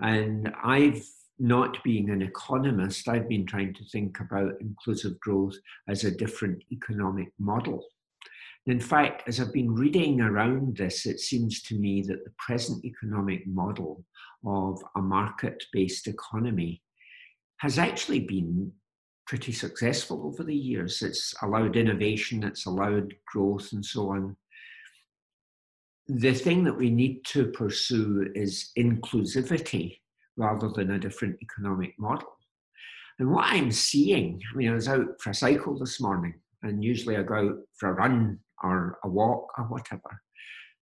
And 0.00 0.52
I've, 0.62 1.04
not 1.38 1.82
being 1.84 2.10
an 2.10 2.22
economist, 2.22 3.08
I've 3.08 3.28
been 3.28 3.44
trying 3.44 3.74
to 3.74 3.84
think 3.84 4.20
about 4.20 4.54
inclusive 4.60 5.20
growth 5.20 5.56
as 5.88 6.04
a 6.04 6.10
different 6.10 6.62
economic 6.72 7.28
model. 7.38 7.84
In 8.66 8.80
fact, 8.80 9.28
as 9.28 9.38
I've 9.38 9.52
been 9.52 9.74
reading 9.74 10.20
around 10.20 10.76
this, 10.76 11.06
it 11.06 11.20
seems 11.20 11.62
to 11.64 11.78
me 11.78 12.02
that 12.02 12.24
the 12.24 12.32
present 12.38 12.84
economic 12.84 13.46
model 13.46 14.04
of 14.44 14.82
a 14.96 15.02
market 15.02 15.62
based 15.72 16.08
economy 16.08 16.82
has 17.58 17.78
actually 17.78 18.20
been 18.20 18.72
pretty 19.26 19.52
successful 19.52 20.26
over 20.26 20.44
the 20.44 20.54
years. 20.54 21.02
It's 21.02 21.34
allowed 21.42 21.76
innovation, 21.76 22.44
it's 22.44 22.66
allowed 22.66 23.14
growth, 23.26 23.72
and 23.72 23.84
so 23.84 24.10
on. 24.10 24.36
The 26.08 26.32
thing 26.32 26.62
that 26.64 26.76
we 26.76 26.90
need 26.90 27.24
to 27.26 27.46
pursue 27.46 28.30
is 28.34 28.70
inclusivity 28.78 29.98
rather 30.36 30.68
than 30.68 30.92
a 30.92 30.98
different 30.98 31.36
economic 31.42 31.94
model. 31.98 32.28
And 33.18 33.30
what 33.30 33.46
I'm 33.46 33.72
seeing, 33.72 34.40
I 34.52 34.56
mean, 34.56 34.70
I 34.70 34.74
was 34.74 34.88
out 34.88 35.06
for 35.20 35.30
a 35.30 35.34
cycle 35.34 35.78
this 35.78 36.00
morning, 36.00 36.34
and 36.62 36.84
usually 36.84 37.16
I 37.16 37.22
go 37.22 37.34
out 37.34 37.56
for 37.78 37.88
a 37.88 37.94
run 37.94 38.38
or 38.62 38.98
a 39.04 39.08
walk 39.08 39.48
or 39.58 39.64
whatever. 39.64 40.20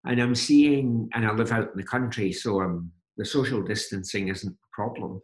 And 0.05 0.21
I'm 0.21 0.35
seeing, 0.35 1.09
and 1.13 1.25
I 1.25 1.33
live 1.33 1.51
out 1.51 1.71
in 1.71 1.77
the 1.77 1.83
country, 1.83 2.31
so 2.31 2.61
um, 2.61 2.91
the 3.17 3.25
social 3.25 3.63
distancing 3.63 4.27
isn't 4.27 4.51
a 4.51 4.75
problem. 4.75 5.21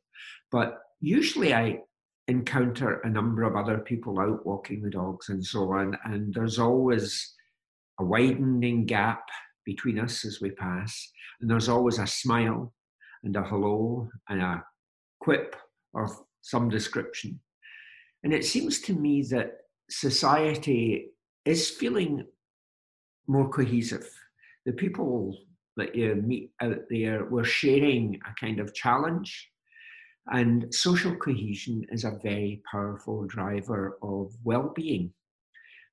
But 0.51 0.79
usually 1.01 1.53
I 1.53 1.79
encounter 2.27 3.01
a 3.01 3.09
number 3.09 3.43
of 3.43 3.55
other 3.55 3.79
people 3.79 4.19
out 4.19 4.45
walking 4.45 4.81
the 4.81 4.89
dogs 4.89 5.29
and 5.29 5.43
so 5.43 5.73
on, 5.73 5.97
and 6.05 6.33
there's 6.33 6.59
always 6.59 7.33
a 7.99 8.05
widening 8.05 8.85
gap 8.85 9.23
between 9.65 9.99
us 9.99 10.23
as 10.25 10.39
we 10.41 10.51
pass, 10.51 11.11
and 11.41 11.49
there's 11.49 11.69
always 11.69 11.99
a 11.99 12.07
smile 12.07 12.73
and 13.23 13.35
a 13.35 13.43
hello 13.43 14.09
and 14.29 14.41
a 14.41 14.63
quip 15.19 15.55
of 15.95 16.11
some 16.41 16.69
description. 16.69 17.39
And 18.23 18.33
it 18.33 18.45
seems 18.45 18.79
to 18.81 18.93
me 18.93 19.23
that 19.23 19.57
society 19.89 21.09
is 21.45 21.69
feeling 21.69 22.25
more 23.27 23.49
cohesive. 23.49 24.09
The 24.65 24.73
people 24.73 25.37
that 25.77 25.95
you 25.95 26.15
meet 26.15 26.51
out 26.61 26.79
there, 26.89 27.25
we're 27.25 27.43
sharing 27.43 28.19
a 28.27 28.33
kind 28.39 28.59
of 28.59 28.73
challenge 28.73 29.50
and 30.27 30.73
social 30.73 31.15
cohesion 31.15 31.85
is 31.91 32.03
a 32.03 32.19
very 32.23 32.61
powerful 32.69 33.25
driver 33.25 33.97
of 34.01 34.31
well-being. 34.43 35.13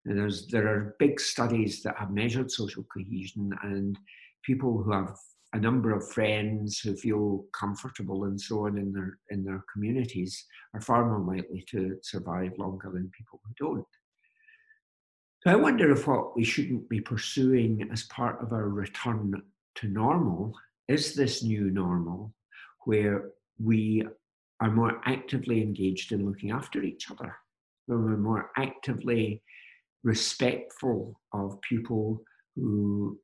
There 0.05 0.69
are 0.69 0.97
big 0.99 1.21
studies 1.21 1.83
that 1.83 1.97
have 1.99 2.11
measured 2.11 2.51
social 2.51 2.85
cohesion, 2.93 3.53
and 3.63 3.99
people 4.43 4.83
who 4.83 4.93
have 4.93 5.17
a 5.53 5.59
number 5.59 5.95
of 5.95 6.11
friends 6.11 6.79
who 6.79 6.95
feel 6.97 7.45
comfortable 7.53 8.25
and 8.25 8.41
so 8.41 8.67
on 8.67 8.79
in 8.79 8.93
their 8.93 9.19
in 9.31 9.45
their 9.45 9.65
communities 9.73 10.45
are 10.75 10.81
far 10.81 11.07
more 11.07 11.35
likely 11.37 11.65
to 11.71 11.97
survive 12.03 12.53
longer 12.59 12.91
than 12.91 13.11
people 13.17 13.41
who 13.45 13.53
don't. 13.59 13.87
So 15.43 15.51
I 15.51 15.57
wonder 15.57 15.91
if 15.93 16.07
what 16.07 16.37
we 16.37 16.45
shouldn't 16.45 16.89
be 16.89 17.01
pursuing 17.01 17.89
as 17.93 18.03
part 18.05 18.43
of 18.43 18.53
our 18.53 18.69
return 18.69 19.41
to 19.77 19.89
normal 19.89 20.53
is 20.89 21.15
this 21.15 21.43
new 21.43 21.71
normal 21.71 22.35
where 22.85 23.31
we 23.59 24.07
are 24.61 24.71
more 24.71 25.01
actively 25.05 25.63
engaged 25.63 26.13
in 26.13 26.27
looking 26.27 26.51
after 26.51 26.83
each 26.83 27.11
other, 27.11 27.35
where 27.87 27.99
we're 27.99 28.17
more 28.17 28.51
actively 28.57 29.43
respectful 30.03 31.21
of 31.33 31.61
people 31.63 32.23
who 32.57 33.19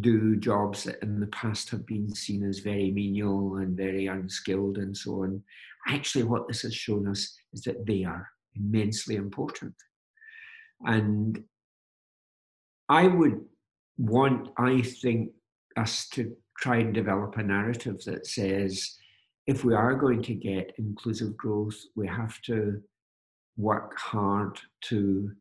do 0.00 0.36
jobs 0.36 0.84
that 0.84 1.02
in 1.02 1.18
the 1.18 1.26
past 1.28 1.70
have 1.70 1.84
been 1.86 2.14
seen 2.14 2.44
as 2.44 2.60
very 2.60 2.90
menial 2.90 3.56
and 3.56 3.76
very 3.76 4.06
unskilled 4.06 4.78
and 4.78 4.96
so 4.96 5.22
on. 5.24 5.42
Actually, 5.88 6.24
what 6.24 6.46
this 6.46 6.62
has 6.62 6.74
shown 6.74 7.08
us 7.08 7.36
is 7.52 7.62
that 7.62 7.86
they 7.86 8.04
are 8.04 8.28
immensely 8.54 9.16
important. 9.16 9.74
And 10.84 11.42
I 12.88 13.06
would 13.06 13.40
want, 13.96 14.50
I 14.56 14.82
think, 14.82 15.30
us 15.76 16.08
to 16.10 16.36
try 16.58 16.78
and 16.78 16.94
develop 16.94 17.36
a 17.36 17.42
narrative 17.42 18.02
that 18.04 18.26
says 18.26 18.96
if 19.48 19.64
we 19.64 19.74
are 19.74 19.94
going 19.94 20.22
to 20.22 20.34
get 20.34 20.74
inclusive 20.76 21.34
growth, 21.36 21.74
we 21.96 22.06
have 22.06 22.40
to 22.42 22.80
work 23.56 23.98
hard 23.98 24.60
to 24.82 25.32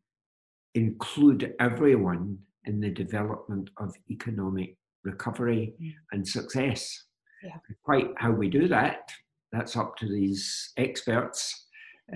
include 0.75 1.53
everyone 1.59 2.37
in 2.63 2.79
the 2.79 2.89
development 2.89 3.69
of 3.77 3.93
economic 4.09 4.77
recovery 5.03 5.73
mm. 5.81 5.93
and 6.13 6.25
success. 6.25 7.03
Yeah. 7.43 7.57
Quite 7.83 8.07
how 8.15 8.31
we 8.31 8.49
do 8.49 8.69
that, 8.69 9.11
that's 9.51 9.75
up 9.75 9.97
to 9.97 10.07
these 10.07 10.71
experts. 10.77 11.67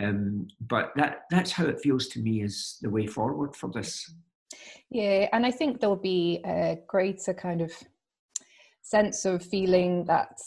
Um, 0.02 0.48
but 0.62 0.94
that 0.96 1.24
that's 1.30 1.52
how 1.52 1.66
it 1.66 1.82
feels 1.82 2.08
to 2.08 2.22
me 2.22 2.42
is 2.42 2.78
the 2.82 2.90
way 2.90 3.06
forward 3.06 3.54
for 3.54 3.70
this. 3.70 4.10
Yeah, 4.90 5.28
and 5.34 5.46
I 5.46 5.52
think 5.52 5.82
there'll 5.82 5.98
be 5.98 6.40
a 6.46 6.78
greater 6.88 7.34
kind 7.34 7.62
of 7.62 7.74
sense 8.82 9.26
of 9.26 9.44
feeling 9.44 10.06
that 10.06 10.40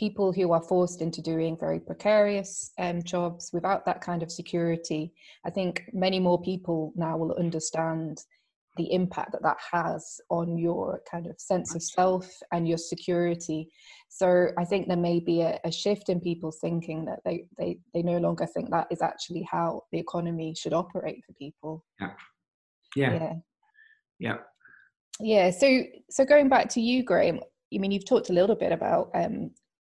people 0.00 0.32
who 0.32 0.50
are 0.52 0.62
forced 0.62 1.02
into 1.02 1.20
doing 1.20 1.58
very 1.60 1.78
precarious 1.78 2.72
um, 2.78 3.02
jobs 3.02 3.50
without 3.52 3.84
that 3.84 4.00
kind 4.00 4.22
of 4.22 4.32
security. 4.32 5.12
I 5.44 5.50
think 5.50 5.84
many 5.92 6.18
more 6.18 6.40
people 6.40 6.94
now 6.96 7.18
will 7.18 7.34
understand 7.34 8.24
the 8.78 8.90
impact 8.94 9.32
that 9.32 9.42
that 9.42 9.58
has 9.72 10.18
on 10.30 10.56
your 10.56 11.02
kind 11.10 11.26
of 11.26 11.38
sense 11.38 11.74
of 11.74 11.82
self 11.82 12.26
and 12.50 12.66
your 12.66 12.78
security. 12.78 13.68
So 14.08 14.48
I 14.56 14.64
think 14.64 14.88
there 14.88 14.96
may 14.96 15.20
be 15.20 15.42
a, 15.42 15.60
a 15.64 15.70
shift 15.70 16.08
in 16.08 16.18
people 16.18 16.50
thinking 16.50 17.04
that 17.04 17.18
they, 17.26 17.44
they, 17.58 17.78
they 17.92 18.02
no 18.02 18.16
longer 18.16 18.46
think 18.46 18.70
that 18.70 18.86
is 18.90 19.02
actually 19.02 19.46
how 19.50 19.82
the 19.92 19.98
economy 19.98 20.54
should 20.56 20.72
operate 20.72 21.22
for 21.26 21.34
people. 21.34 21.84
Yeah. 22.00 22.12
Yeah. 22.96 23.12
Yeah. 23.12 23.32
yeah. 24.18 24.36
Yeah. 25.20 25.50
So 25.50 25.82
so 26.08 26.24
going 26.24 26.48
back 26.48 26.70
to 26.70 26.80
you, 26.80 27.04
Graeme. 27.04 27.40
I 27.72 27.78
mean, 27.78 27.92
you've 27.92 28.08
talked 28.08 28.30
a 28.30 28.32
little 28.32 28.56
bit 28.56 28.72
about 28.72 29.10
um, 29.14 29.50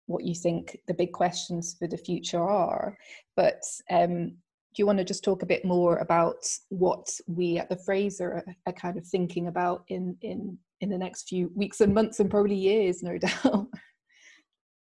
what 0.06 0.24
you 0.24 0.34
think 0.34 0.78
the 0.86 0.94
big 0.94 1.12
questions 1.12 1.76
for 1.78 1.86
the 1.86 1.96
future 1.96 2.42
are, 2.42 2.96
but 3.36 3.62
um, 3.90 4.28
do 4.74 4.80
you 4.80 4.86
want 4.86 4.98
to 4.98 5.04
just 5.04 5.22
talk 5.22 5.42
a 5.42 5.46
bit 5.46 5.64
more 5.64 5.98
about 5.98 6.44
what 6.68 7.08
we 7.28 7.58
at 7.58 7.68
the 7.68 7.76
Fraser 7.76 8.32
are, 8.34 8.44
are 8.66 8.72
kind 8.72 8.98
of 8.98 9.06
thinking 9.06 9.46
about 9.46 9.84
in 9.88 10.16
in 10.22 10.58
in 10.80 10.90
the 10.90 10.98
next 10.98 11.28
few 11.28 11.50
weeks 11.54 11.80
and 11.80 11.94
months 11.94 12.20
and 12.20 12.30
probably 12.30 12.56
years, 12.56 13.02
no 13.02 13.16
doubt? 13.44 13.68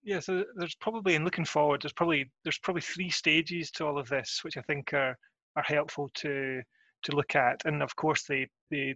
Yeah, 0.03 0.19
so 0.19 0.43
there's 0.57 0.75
probably, 0.75 1.15
in 1.15 1.23
looking 1.23 1.45
forward, 1.45 1.81
there's 1.81 1.93
probably 1.93 2.29
there's 2.43 2.59
probably 2.59 2.81
three 2.81 3.09
stages 3.09 3.71
to 3.71 3.85
all 3.85 3.97
of 3.97 4.09
this, 4.09 4.41
which 4.43 4.57
I 4.57 4.61
think 4.61 4.93
are 4.93 5.17
are 5.55 5.63
helpful 5.63 6.09
to 6.15 6.61
to 7.03 7.15
look 7.15 7.35
at, 7.35 7.61
and 7.65 7.81
of 7.81 7.95
course 7.95 8.23
they 8.23 8.47
they 8.71 8.95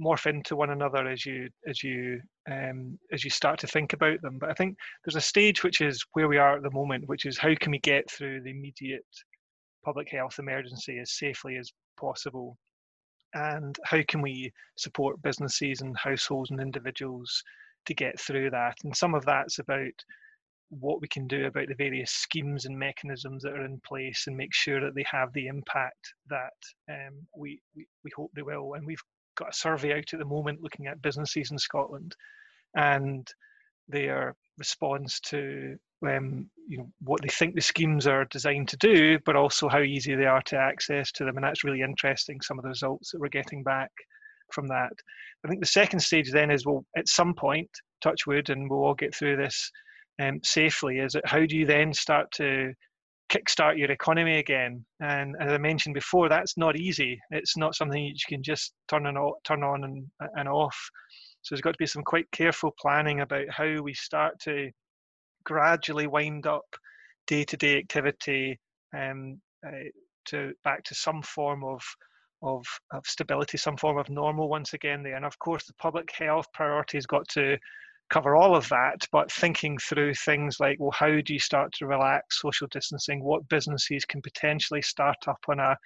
morph 0.00 0.26
into 0.26 0.56
one 0.56 0.70
another 0.70 1.08
as 1.08 1.26
you 1.26 1.48
as 1.66 1.82
you 1.82 2.20
um, 2.50 2.98
as 3.12 3.24
you 3.24 3.30
start 3.30 3.58
to 3.60 3.66
think 3.66 3.92
about 3.92 4.20
them. 4.22 4.38
But 4.38 4.50
I 4.50 4.54
think 4.54 4.76
there's 5.04 5.16
a 5.16 5.20
stage 5.20 5.62
which 5.62 5.80
is 5.80 6.04
where 6.12 6.28
we 6.28 6.38
are 6.38 6.56
at 6.56 6.62
the 6.62 6.70
moment, 6.70 7.08
which 7.08 7.26
is 7.26 7.38
how 7.38 7.54
can 7.60 7.72
we 7.72 7.80
get 7.80 8.10
through 8.10 8.42
the 8.42 8.50
immediate 8.50 9.04
public 9.84 10.10
health 10.10 10.38
emergency 10.38 10.98
as 10.98 11.12
safely 11.12 11.56
as 11.56 11.70
possible, 11.98 12.56
and 13.34 13.76
how 13.84 14.00
can 14.08 14.22
we 14.22 14.52
support 14.76 15.22
businesses 15.22 15.80
and 15.80 15.96
households 15.96 16.50
and 16.50 16.60
individuals 16.60 17.42
to 17.86 17.94
get 17.94 18.20
through 18.20 18.50
that. 18.50 18.76
And 18.84 18.96
some 18.96 19.14
of 19.14 19.24
that's 19.24 19.58
about 19.58 19.92
what 20.70 21.00
we 21.00 21.08
can 21.08 21.26
do 21.26 21.46
about 21.46 21.68
the 21.68 21.74
various 21.74 22.10
schemes 22.10 22.66
and 22.66 22.78
mechanisms 22.78 23.42
that 23.42 23.54
are 23.54 23.64
in 23.64 23.80
place 23.86 24.24
and 24.26 24.36
make 24.36 24.54
sure 24.54 24.80
that 24.80 24.94
they 24.94 25.04
have 25.10 25.32
the 25.32 25.46
impact 25.46 26.12
that 26.28 26.52
um, 26.90 27.26
we, 27.36 27.60
we, 27.74 27.86
we 28.04 28.10
hope 28.14 28.30
they 28.34 28.42
will. 28.42 28.74
And 28.74 28.86
we've 28.86 29.02
got 29.38 29.50
a 29.50 29.56
survey 29.56 29.96
out 29.96 30.12
at 30.12 30.18
the 30.18 30.24
moment 30.24 30.62
looking 30.62 30.86
at 30.86 31.02
businesses 31.02 31.50
in 31.50 31.58
Scotland 31.58 32.14
and 32.74 33.26
their 33.88 34.34
response 34.58 35.20
to 35.20 35.76
um, 36.06 36.48
you 36.68 36.78
know 36.78 36.88
what 37.00 37.20
they 37.22 37.28
think 37.28 37.54
the 37.54 37.60
schemes 37.60 38.06
are 38.06 38.24
designed 38.26 38.68
to 38.68 38.76
do, 38.76 39.18
but 39.24 39.36
also 39.36 39.68
how 39.68 39.80
easy 39.80 40.14
they 40.14 40.26
are 40.26 40.42
to 40.42 40.56
access 40.56 41.10
to 41.12 41.24
them. 41.24 41.36
And 41.36 41.44
that's 41.44 41.64
really 41.64 41.80
interesting. 41.80 42.40
Some 42.40 42.58
of 42.58 42.62
the 42.62 42.68
results 42.68 43.10
that 43.10 43.20
we're 43.20 43.28
getting 43.28 43.62
back 43.62 43.90
from 44.52 44.68
that. 44.68 44.92
I 45.44 45.48
think 45.48 45.60
the 45.60 45.66
second 45.66 46.00
stage 46.00 46.30
then 46.30 46.50
is 46.50 46.64
well, 46.64 46.84
at 46.96 47.08
some 47.08 47.34
point, 47.34 47.70
touch 48.00 48.26
wood, 48.26 48.50
and 48.50 48.70
we'll 48.70 48.84
all 48.84 48.94
get 48.94 49.14
through 49.14 49.36
this 49.36 49.70
um, 50.20 50.40
safely. 50.44 50.98
Is 50.98 51.14
it 51.14 51.26
how 51.26 51.44
do 51.44 51.56
you 51.56 51.66
then 51.66 51.92
start 51.92 52.30
to 52.32 52.72
kickstart 53.28 53.78
your 53.78 53.90
economy 53.90 54.38
again? 54.38 54.84
And 55.00 55.36
as 55.40 55.52
I 55.52 55.58
mentioned 55.58 55.94
before, 55.94 56.28
that's 56.28 56.56
not 56.56 56.78
easy. 56.78 57.20
It's 57.30 57.56
not 57.56 57.74
something 57.74 58.02
you 58.02 58.14
can 58.28 58.42
just 58.42 58.72
turn 58.88 59.06
on, 59.06 59.32
turn 59.44 59.62
on 59.62 59.84
and, 59.84 60.06
and 60.36 60.48
off. 60.48 60.78
So 61.42 61.54
there's 61.54 61.60
got 61.60 61.72
to 61.72 61.78
be 61.78 61.86
some 61.86 62.02
quite 62.02 62.30
careful 62.32 62.74
planning 62.80 63.20
about 63.20 63.48
how 63.50 63.80
we 63.82 63.94
start 63.94 64.38
to 64.40 64.70
gradually 65.44 66.06
wind 66.06 66.46
up 66.46 66.66
day-to-day 67.26 67.78
activity 67.78 68.58
um, 68.96 69.40
uh, 69.66 69.90
to 70.26 70.52
back 70.64 70.82
to 70.84 70.94
some 70.94 71.22
form 71.22 71.64
of 71.64 71.80
of, 72.42 72.64
of 72.92 73.04
stability, 73.04 73.58
some 73.58 73.76
form 73.76 73.98
of 73.98 74.08
normal 74.08 74.48
once 74.48 74.72
again 74.72 75.02
there. 75.02 75.16
And 75.16 75.24
of 75.24 75.36
course, 75.40 75.64
the 75.66 75.72
public 75.74 76.08
health 76.12 76.46
priority 76.54 76.96
has 76.96 77.06
got 77.06 77.26
to 77.30 77.58
cover 78.10 78.36
all 78.36 78.56
of 78.56 78.68
that, 78.70 79.06
but 79.12 79.30
thinking 79.30 79.78
through 79.78 80.14
things 80.14 80.58
like, 80.60 80.78
well, 80.80 80.90
how 80.90 81.20
do 81.20 81.32
you 81.32 81.38
start 81.38 81.72
to 81.74 81.86
relax 81.86 82.40
social 82.40 82.66
distancing? 82.68 83.22
What 83.22 83.48
businesses 83.48 84.04
can 84.04 84.22
potentially 84.22 84.82
start 84.82 85.28
up 85.28 85.40
on 85.48 85.60
a 85.60 85.76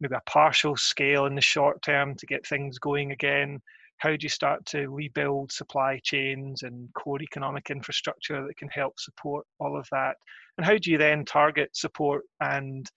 maybe 0.00 0.14
a 0.14 0.30
partial 0.30 0.76
scale 0.76 1.26
in 1.26 1.34
the 1.34 1.40
short 1.40 1.80
term 1.82 2.14
to 2.16 2.26
get 2.26 2.46
things 2.46 2.78
going 2.78 3.12
again? 3.12 3.60
How 3.98 4.10
do 4.10 4.18
you 4.20 4.28
start 4.28 4.64
to 4.66 4.88
rebuild 4.88 5.52
supply 5.52 6.00
chains 6.02 6.62
and 6.62 6.92
core 6.94 7.22
economic 7.22 7.70
infrastructure 7.70 8.46
that 8.46 8.56
can 8.56 8.68
help 8.68 8.98
support 8.98 9.46
all 9.58 9.78
of 9.78 9.88
that? 9.92 10.16
And 10.58 10.66
how 10.66 10.76
do 10.78 10.90
you 10.90 10.98
then 10.98 11.24
target 11.24 11.76
support 11.76 12.24
and 12.40 12.90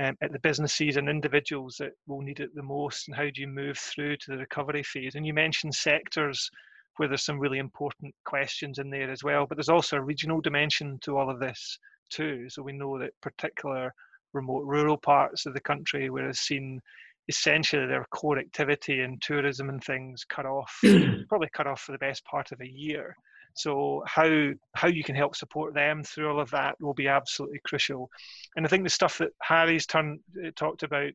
um, 0.00 0.16
at 0.22 0.32
the 0.32 0.40
businesses 0.40 0.96
and 0.96 1.08
individuals 1.08 1.76
that 1.78 1.92
will 2.06 2.20
need 2.20 2.40
it 2.40 2.54
the 2.54 2.62
most 2.62 3.06
and 3.06 3.16
how 3.16 3.24
do 3.24 3.40
you 3.40 3.46
move 3.46 3.78
through 3.78 4.16
to 4.16 4.32
the 4.32 4.38
recovery 4.38 4.82
phase 4.82 5.14
and 5.14 5.24
you 5.24 5.32
mentioned 5.32 5.74
sectors 5.74 6.50
where 6.96 7.08
there's 7.08 7.24
some 7.24 7.38
really 7.38 7.58
important 7.58 8.14
questions 8.24 8.78
in 8.78 8.90
there 8.90 9.10
as 9.10 9.22
well 9.22 9.46
but 9.46 9.56
there's 9.56 9.68
also 9.68 9.96
a 9.96 10.02
regional 10.02 10.40
dimension 10.40 10.98
to 11.02 11.16
all 11.16 11.30
of 11.30 11.40
this 11.40 11.78
too 12.10 12.48
so 12.48 12.62
we 12.62 12.72
know 12.72 12.98
that 12.98 13.18
particular 13.20 13.92
remote 14.32 14.64
rural 14.64 14.96
parts 14.96 15.46
of 15.46 15.54
the 15.54 15.60
country 15.60 16.10
where 16.10 16.28
it's 16.28 16.40
seen 16.40 16.80
essentially 17.28 17.86
their 17.86 18.04
core 18.10 18.38
activity 18.38 19.00
and 19.00 19.22
tourism 19.22 19.68
and 19.68 19.82
things 19.82 20.24
cut 20.28 20.46
off 20.46 20.78
probably 21.28 21.48
cut 21.52 21.66
off 21.66 21.80
for 21.80 21.92
the 21.92 21.98
best 21.98 22.24
part 22.24 22.52
of 22.52 22.60
a 22.60 22.68
year 22.68 23.16
so 23.54 24.02
how 24.06 24.50
how 24.74 24.88
you 24.88 25.04
can 25.04 25.14
help 25.14 25.36
support 25.36 25.74
them 25.74 26.02
through 26.02 26.28
all 26.28 26.40
of 26.40 26.50
that 26.50 26.80
will 26.80 26.94
be 26.94 27.08
absolutely 27.08 27.60
crucial. 27.64 28.10
And 28.56 28.66
I 28.66 28.68
think 28.68 28.82
the 28.82 28.90
stuff 28.90 29.18
that 29.18 29.30
Harry's 29.42 29.86
turn, 29.86 30.18
uh, 30.44 30.50
talked 30.56 30.82
about 30.82 31.12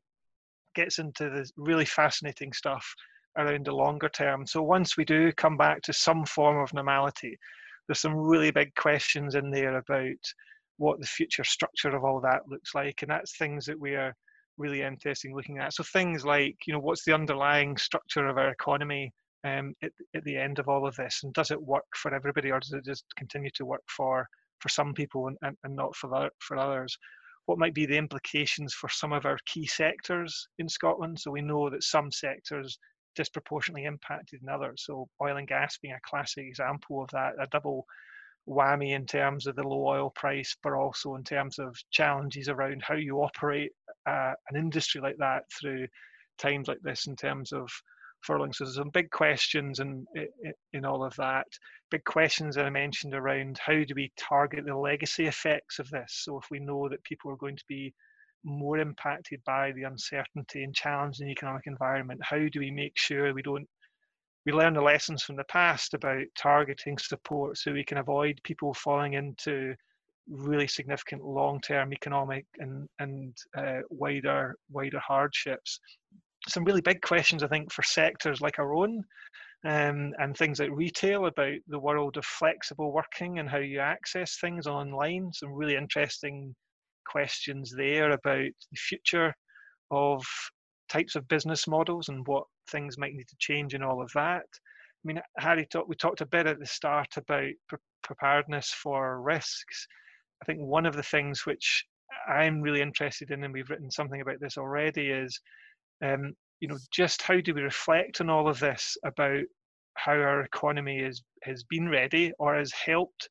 gets 0.74 1.00
into 1.00 1.30
the 1.30 1.50
really 1.58 1.86
fascinating 1.86 2.54
stuff 2.54 2.96
around 3.38 3.66
the 3.66 3.76
longer 3.76 4.10
term. 4.10 4.46
So 4.46 4.62
once 4.62 4.98
we 4.98 5.06
do 5.06 5.32
come 5.34 5.58
back 5.58 5.82
to 5.84 5.94
some 5.94 6.26
form 6.26 6.58
of 6.58 6.74
normality, 6.74 7.38
there's 7.88 8.02
some 8.02 8.16
really 8.16 8.52
big 8.52 8.74
questions 8.76 9.36
in 9.36 9.52
there 9.52 9.78
about 9.78 10.34
what 10.78 11.00
the 11.00 11.08
future 11.08 11.44
structure 11.44 11.96
of 11.96 12.04
all 12.04 12.22
that 12.22 12.48
looks 12.48 12.74
like, 12.76 13.02
and 13.02 13.12
that's 13.12 13.38
things 13.38 13.66
that 13.66 13.80
we 13.80 13.96
are 13.96 14.14
really 14.58 14.82
interested 14.82 15.30
in 15.30 15.36
looking 15.36 15.58
at. 15.58 15.74
So 15.74 15.84
things 15.84 16.26
like, 16.26 16.56
you 16.66 16.74
know, 16.74 16.80
what's 16.80 17.06
the 17.06 17.14
underlying 17.14 17.78
structure 17.78 18.28
of 18.28 18.38
our 18.38 18.50
economy? 18.50 19.14
um, 19.44 19.74
at, 19.84 19.92
at 20.16 20.24
the 20.24 20.38
end 20.38 20.60
of 20.60 20.68
all 20.68 20.88
of 20.88 20.96
this? 20.96 21.22
And 21.24 21.34
does 21.34 21.52
it 21.52 21.62
work 21.62 21.86
for 21.96 22.14
everybody, 22.14 22.52
or 22.52 22.60
does 22.60 22.74
it 22.74 22.86
just 22.86 23.06
continue 23.18 23.50
to 23.56 23.66
work 23.66 23.84
for 23.88 24.28
for 24.60 24.70
some 24.70 24.94
people 24.94 25.28
and, 25.28 25.38
and, 25.42 25.56
and 25.64 25.76
not 25.76 25.96
for 25.96 26.14
other, 26.14 26.30
for 26.40 26.58
others? 26.58 26.98
What 27.46 27.60
might 27.60 27.74
be 27.74 27.86
the 27.86 27.98
implications 27.98 28.74
for 28.74 28.90
some 28.90 29.14
of 29.14 29.26
our 29.26 29.38
key 29.46 29.66
sectors 29.66 30.48
in 30.60 30.68
Scotland? 30.68 31.20
So 31.20 31.32
we 31.32 31.42
know 31.42 31.70
that 31.70 31.84
some 31.84 32.12
sectors 32.12 32.78
disproportionately 33.20 33.84
impacted 33.84 34.40
than 34.40 34.48
others. 34.48 34.86
So 34.86 35.10
oil 35.22 35.36
and 35.36 35.48
gas 35.48 35.78
being 35.82 35.94
a 35.94 36.10
classic 36.10 36.46
example 36.46 37.04
of 37.04 37.10
that, 37.12 37.34
a 37.38 37.48
double 37.48 37.86
whammy 38.48 38.96
in 38.96 39.06
terms 39.06 39.46
of 39.46 39.58
the 39.58 39.68
low 39.68 39.86
oil 39.86 40.10
price, 40.16 40.56
but 40.64 40.72
also 40.72 41.16
in 41.16 41.24
terms 41.26 41.60
of 41.60 41.76
challenges 41.92 42.48
around 42.48 42.82
how 42.82 42.96
you 42.96 43.18
operate 43.18 43.72
uh, 44.08 44.32
an 44.50 44.56
industry 44.56 45.02
like 45.02 45.18
that 45.18 45.44
through 45.60 45.86
times 46.38 46.70
like 46.70 46.80
this 46.82 47.08
in 47.08 47.18
terms 47.18 47.52
of 47.52 47.70
furlough. 48.22 48.52
So 48.54 48.64
there's 48.64 48.78
some 48.78 48.90
big 48.94 49.12
questions 49.12 49.82
in, 49.82 50.06
in 50.72 50.86
all 50.86 51.04
of 51.04 51.14
that. 51.18 51.48
Big 51.92 52.06
questions 52.06 52.56
that 52.56 52.66
I 52.66 52.70
mentioned 52.70 53.14
around 53.14 53.60
how 53.60 53.74
do 53.74 53.94
we 53.98 54.14
target 54.18 54.64
the 54.66 54.78
legacy 54.78 55.26
effects 55.26 55.80
of 55.80 55.90
this? 55.90 56.22
So 56.24 56.40
if 56.40 56.46
we 56.50 56.60
know 56.60 56.88
that 56.88 57.04
people 57.04 57.32
are 57.32 57.44
going 57.44 57.58
to 57.58 57.68
be 57.68 57.94
more 58.44 58.78
impacted 58.78 59.42
by 59.46 59.72
the 59.74 59.84
uncertainty 59.84 60.64
and 60.64 60.76
challenge 60.76 61.20
in 61.20 61.28
the 61.28 61.32
economic 61.32 61.64
environment, 61.66 62.20
how 62.24 62.38
do 62.38 62.60
we 62.60 62.72
make 62.72 62.98
sure 62.98 63.34
we 63.34 63.42
don't 63.42 63.68
we 64.46 64.54
learn 64.54 64.74
the 64.74 64.82
lessons 64.82 65.22
from 65.22 65.36
the 65.36 65.44
past 65.46 65.94
about 65.94 66.24
targeting 66.38 66.98
support 66.98 67.58
so 67.58 67.74
we 67.74 67.84
can 67.84 67.98
avoid 67.98 68.40
people 68.44 68.74
falling 68.74 69.14
into 69.14 69.76
really 70.30 70.68
significant 70.68 71.24
long-term 71.24 71.92
economic 71.92 72.46
and 72.60 72.88
and 73.00 73.36
uh, 73.58 73.80
wider 73.90 74.56
wider 74.70 75.00
hardships 75.00 75.80
some 76.48 76.64
really 76.64 76.82
big 76.82 77.02
questions, 77.02 77.44
I 77.44 77.48
think, 77.48 77.72
for 77.72 77.84
sectors 77.84 78.42
like 78.42 78.60
our 78.60 78.74
own 78.74 79.04
um, 79.66 80.14
and 80.18 80.36
things 80.36 80.60
like 80.60 80.70
retail 80.72 81.26
about 81.26 81.58
the 81.68 81.80
world 81.80 82.18
of 82.18 82.26
flexible 82.26 82.92
working 82.92 83.40
and 83.40 83.50
how 83.50 83.58
you 83.58 83.80
access 83.80 84.38
things 84.40 84.68
online. 84.68 85.32
Some 85.34 85.54
really 85.54 85.76
interesting 85.76 86.56
questions 87.10 87.74
there 87.76 88.12
about 88.12 88.52
the 88.72 88.78
future 88.78 89.34
of 89.92 90.24
types 90.90 91.16
of 91.16 91.28
business 91.28 91.68
models 91.68 92.10
and 92.10 92.26
what 92.28 92.44
things 92.70 92.98
might 92.98 93.14
need 93.14 93.28
to 93.28 93.36
change 93.40 93.74
in 93.74 93.84
all 93.84 94.02
of 94.02 94.12
that. 94.14 94.46
I 94.46 95.04
mean, 95.04 95.22
Harry 95.38 95.66
talked. 95.66 95.90
We 95.90 95.96
talked 95.96 96.22
a 96.22 96.26
bit 96.26 96.48
at 96.48 96.60
the 96.60 96.66
start 96.66 97.08
about 97.18 97.52
pre- 97.68 97.80
preparedness 98.04 98.72
for 98.72 99.22
risks. 99.22 99.88
I 100.42 100.46
think 100.46 100.60
one 100.60 100.86
of 100.86 100.96
the 100.96 101.04
things 101.04 101.46
which 101.46 101.86
I'm 102.28 102.62
really 102.62 102.82
interested 102.82 103.32
in, 103.32 103.44
and 103.44 103.54
we've 103.54 103.70
written 103.70 103.92
something 103.92 104.22
about 104.22 104.40
this 104.42 104.58
already, 104.58 105.10
is 105.10 105.40
um, 106.04 106.34
you 106.60 106.68
know, 106.68 106.78
just 106.92 107.22
how 107.22 107.40
do 107.40 107.54
we 107.54 107.62
reflect 107.62 108.20
on 108.20 108.30
all 108.30 108.48
of 108.48 108.60
this 108.60 108.98
about 109.06 109.44
how 109.96 110.14
our 110.14 110.42
economy 110.42 111.00
is, 111.00 111.22
has 111.44 111.64
been 111.64 111.90
ready 111.90 112.32
or 112.40 112.56
has 112.56 112.72
helped 112.72 113.30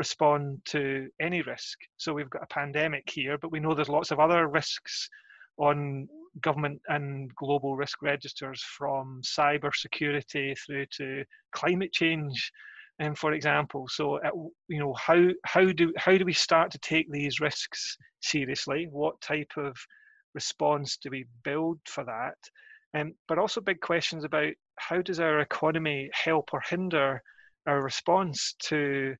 respond 0.00 0.58
to 0.66 1.08
any 1.20 1.42
risk? 1.42 1.78
So 1.96 2.12
we've 2.12 2.30
got 2.30 2.42
a 2.42 2.54
pandemic 2.54 3.08
here, 3.08 3.38
but 3.38 3.52
we 3.52 3.60
know 3.60 3.74
there's 3.74 3.88
lots 3.88 4.10
of 4.10 4.18
other 4.18 4.48
risks 4.48 5.08
on 5.58 6.08
government 6.42 6.80
and 6.88 7.32
global 7.36 7.76
risk 7.76 8.02
registers 8.02 8.62
from 8.78 9.20
cyber 9.22 9.72
security 9.74 10.54
through 10.54 10.86
to 10.96 11.24
climate 11.52 11.92
change 11.92 12.52
um, 13.02 13.16
for 13.16 13.32
example 13.32 13.86
so 13.88 14.20
uh, 14.22 14.30
you 14.68 14.78
know 14.78 14.94
how 14.94 15.20
how 15.44 15.64
do 15.72 15.92
how 15.96 16.16
do 16.16 16.24
we 16.24 16.32
start 16.32 16.70
to 16.70 16.78
take 16.78 17.10
these 17.10 17.40
risks 17.40 17.96
seriously 18.20 18.86
what 18.92 19.20
type 19.20 19.50
of 19.56 19.74
response 20.34 20.96
do 20.96 21.10
we 21.10 21.26
build 21.44 21.78
for 21.86 22.04
that? 22.04 22.36
Um, 22.98 23.14
but 23.28 23.38
also 23.38 23.60
big 23.60 23.80
questions 23.80 24.24
about 24.24 24.52
how 24.76 25.02
does 25.02 25.20
our 25.20 25.40
economy 25.40 26.10
help 26.12 26.50
or 26.52 26.62
hinder 26.68 27.22
our 27.66 27.82
response 27.82 28.54
to 28.64 29.14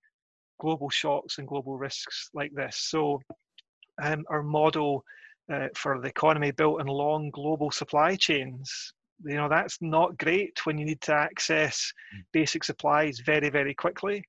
global 0.60 0.90
shocks 0.90 1.38
and 1.38 1.48
global 1.48 1.76
risks 1.76 2.30
like 2.34 2.52
this? 2.54 2.76
So, 2.76 3.20
um, 4.02 4.24
our 4.28 4.42
model 4.42 5.04
uh, 5.52 5.68
for 5.74 6.00
the 6.00 6.08
economy 6.08 6.52
built 6.52 6.80
on 6.80 6.86
long 6.86 7.30
global 7.30 7.70
supply 7.70 8.14
chains. 8.16 8.92
You 9.24 9.34
know, 9.34 9.48
that's 9.48 9.76
not 9.80 10.16
great 10.16 10.64
when 10.64 10.78
you 10.78 10.86
need 10.86 11.00
to 11.02 11.12
access 11.14 11.92
mm. 12.16 12.22
basic 12.32 12.64
supplies 12.64 13.20
very, 13.20 13.50
very 13.50 13.74
quickly. 13.74 14.24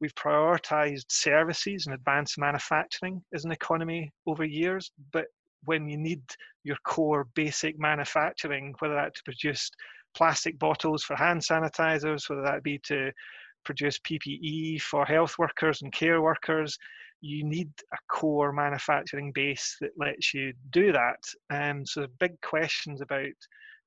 We've 0.00 0.14
prioritized 0.14 1.06
services 1.08 1.86
and 1.86 1.94
advanced 1.94 2.38
manufacturing 2.38 3.22
as 3.32 3.44
an 3.44 3.52
economy 3.52 4.12
over 4.26 4.44
years, 4.44 4.90
but 5.12 5.26
when 5.64 5.88
you 5.88 5.96
need 5.96 6.22
your 6.64 6.76
core 6.84 7.28
basic 7.34 7.78
manufacturing, 7.78 8.74
whether 8.80 8.94
that 8.94 9.14
to 9.14 9.22
produce 9.22 9.70
plastic 10.14 10.58
bottles 10.58 11.04
for 11.04 11.16
hand 11.16 11.40
sanitizers, 11.40 12.28
whether 12.28 12.42
that 12.42 12.62
be 12.62 12.78
to 12.84 13.12
produce 13.64 13.98
PPE 13.98 14.80
for 14.80 15.04
health 15.04 15.36
workers 15.38 15.82
and 15.82 15.92
care 15.92 16.20
workers, 16.22 16.78
you 17.20 17.44
need 17.44 17.70
a 17.92 17.96
core 18.08 18.52
manufacturing 18.52 19.32
base 19.32 19.76
that 19.80 19.90
lets 19.96 20.34
you 20.34 20.52
do 20.70 20.92
that. 20.92 21.20
Um, 21.50 21.86
so, 21.86 22.06
big 22.20 22.40
questions 22.42 23.00
about 23.00 23.32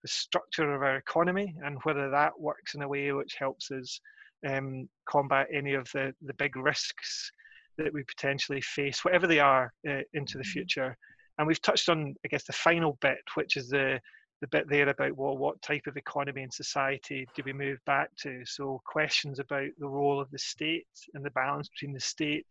the 0.01 0.07
structure 0.07 0.73
of 0.73 0.81
our 0.81 0.97
economy 0.97 1.55
and 1.63 1.77
whether 1.83 2.09
that 2.09 2.39
works 2.39 2.75
in 2.75 2.81
a 2.81 2.87
way 2.87 3.11
which 3.11 3.35
helps 3.37 3.71
us 3.71 3.99
um, 4.47 4.87
combat 5.07 5.47
any 5.53 5.73
of 5.73 5.89
the, 5.93 6.13
the 6.21 6.33
big 6.33 6.55
risks 6.55 7.31
that 7.77 7.93
we 7.93 8.03
potentially 8.03 8.61
face, 8.61 9.05
whatever 9.05 9.27
they 9.27 9.39
are, 9.39 9.73
uh, 9.87 10.01
into 10.13 10.37
the 10.37 10.43
mm-hmm. 10.43 10.51
future. 10.51 10.97
And 11.37 11.47
we've 11.47 11.61
touched 11.61 11.89
on, 11.89 12.15
I 12.25 12.27
guess, 12.29 12.45
the 12.45 12.53
final 12.53 12.97
bit, 13.01 13.19
which 13.35 13.57
is 13.57 13.69
the 13.69 13.99
the 14.41 14.47
bit 14.47 14.69
there 14.69 14.89
about 14.89 15.17
well, 15.17 15.37
what 15.37 15.61
type 15.61 15.87
of 15.87 15.97
economy 15.97 16.43
and 16.43 16.53
society 16.53 17.27
do 17.35 17.43
we 17.45 17.53
move 17.53 17.79
back 17.85 18.09
to? 18.21 18.43
So 18.45 18.81
questions 18.85 19.39
about 19.39 19.69
the 19.79 19.87
role 19.87 20.19
of 20.19 20.29
the 20.31 20.39
state 20.39 20.87
and 21.13 21.25
the 21.25 21.31
balance 21.31 21.69
between 21.69 21.93
the 21.93 21.99
state 21.99 22.45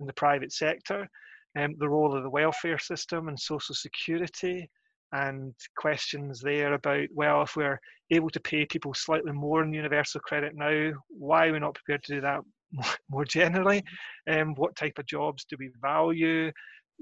and 0.00 0.08
the 0.08 0.14
private 0.14 0.52
sector, 0.52 1.08
um, 1.56 1.74
the 1.78 1.88
role 1.88 2.16
of 2.16 2.22
the 2.22 2.30
welfare 2.30 2.78
system 2.78 3.28
and 3.28 3.38
social 3.38 3.74
security, 3.74 4.68
and 5.12 5.54
questions 5.76 6.40
there 6.40 6.72
about 6.72 7.06
well, 7.14 7.42
if 7.42 7.54
we're 7.54 7.78
able 8.10 8.30
to 8.30 8.40
pay 8.40 8.66
people 8.66 8.94
slightly 8.94 9.32
more 9.32 9.62
in 9.62 9.72
universal 9.72 10.20
credit 10.20 10.54
now, 10.56 10.92
why 11.08 11.46
are 11.46 11.52
we 11.52 11.58
not 11.58 11.74
prepared 11.74 12.02
to 12.04 12.14
do 12.14 12.20
that 12.22 12.40
more 13.10 13.24
generally? 13.24 13.84
Um, 14.28 14.54
what 14.54 14.74
type 14.74 14.98
of 14.98 15.06
jobs 15.06 15.44
do 15.44 15.56
we 15.58 15.70
value? 15.80 16.50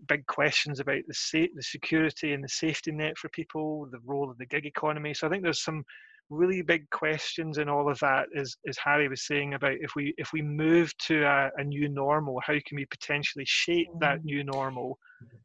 Big 0.09 0.27
questions 0.27 0.81
about 0.81 1.03
the 1.07 1.15
sa- 1.15 1.53
the 1.55 1.63
security 1.63 2.33
and 2.33 2.43
the 2.43 2.49
safety 2.49 2.93
net 2.93 3.19
for 3.19 3.29
people, 3.31 3.87
the 3.91 4.01
role 4.05 4.31
of 4.31 4.39
the 4.39 4.47
gig 4.47 4.67
economy. 4.67 5.15
So 5.15 5.27
I 5.27 5.31
think 5.31 5.43
there's 5.43 5.65
some 5.65 5.85
really 6.31 6.63
big 6.63 6.89
questions 6.91 7.59
in 7.59 7.69
all 7.69 7.91
of 7.91 7.99
that 7.99 8.27
as, 8.37 8.55
as 8.69 8.79
harry 8.79 9.09
was 9.09 9.27
saying 9.27 9.55
about 9.55 9.73
if 9.81 9.97
we 9.97 10.15
if 10.17 10.33
we 10.33 10.41
move 10.41 10.97
to 10.97 11.25
a, 11.25 11.51
a 11.57 11.65
new 11.65 11.89
normal 11.89 12.41
how 12.47 12.53
can 12.53 12.77
we 12.77 12.87
potentially 12.87 13.45
shape 13.45 13.89
that 13.99 14.21
mm. 14.21 14.25
new 14.27 14.45
normal 14.45 14.97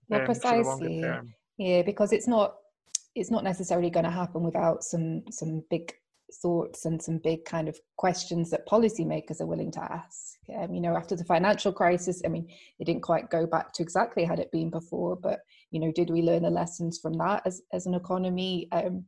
yeah 0.10 0.20
um, 0.20 0.26
precisely 0.26 1.04
yeah 1.58 1.82
because 1.82 2.14
it's 2.14 2.28
not 2.28 2.58
it's 3.16 3.32
not 3.32 3.44
necessarily 3.44 3.90
going 3.90 4.04
to 4.04 4.12
happen 4.12 4.44
without 4.44 4.84
some 4.84 5.24
some 5.32 5.64
big 5.72 5.92
thoughts 6.42 6.86
and 6.86 7.02
some 7.02 7.20
big 7.20 7.46
kind 7.46 7.68
of 7.68 7.80
questions 7.98 8.50
that 8.50 8.68
policymakers 8.68 9.42
are 9.42 9.46
willing 9.46 9.72
to 9.72 9.82
ask. 9.82 10.35
Um, 10.54 10.74
you 10.74 10.82
know, 10.82 10.96
after 10.96 11.16
the 11.16 11.24
financial 11.24 11.72
crisis, 11.72 12.22
I 12.26 12.28
mean, 12.28 12.48
it 12.80 12.86
didn't 12.86 13.02
quite 13.02 13.30
go 13.30 13.46
back 13.48 13.74
to 13.74 13.84
exactly 13.84 14.24
had 14.24 14.40
it 14.40 14.52
been 14.52 14.70
before, 14.70 15.16
but 15.16 15.40
you 15.72 15.80
know, 15.80 15.92
did 15.92 16.10
we 16.10 16.22
learn 16.22 16.44
the 16.44 16.50
lessons 16.50 17.00
from 17.00 17.14
that 17.14 17.42
as 17.46 17.62
as 17.74 17.86
an 17.86 17.96
economy? 17.96 18.68
Um, 18.72 19.06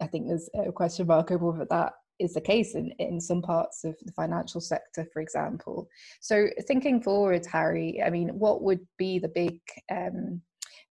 I 0.00 0.06
think 0.06 0.26
there's 0.26 0.50
a 0.54 0.72
question 0.72 1.06
mark 1.06 1.30
over 1.30 1.50
whether 1.50 1.66
that 1.70 1.92
is 2.18 2.34
the 2.34 2.40
case 2.40 2.74
in, 2.74 2.90
in 2.98 3.20
some 3.20 3.42
parts 3.42 3.84
of 3.84 3.94
the 4.04 4.12
financial 4.12 4.60
sector, 4.60 5.06
for 5.12 5.20
example. 5.20 5.88
So 6.20 6.48
thinking 6.66 7.02
forward, 7.02 7.44
Harry, 7.46 8.02
I 8.04 8.10
mean, 8.10 8.28
what 8.30 8.62
would 8.62 8.80
be 8.98 9.18
the 9.18 9.28
big 9.28 9.60
um, 9.90 10.40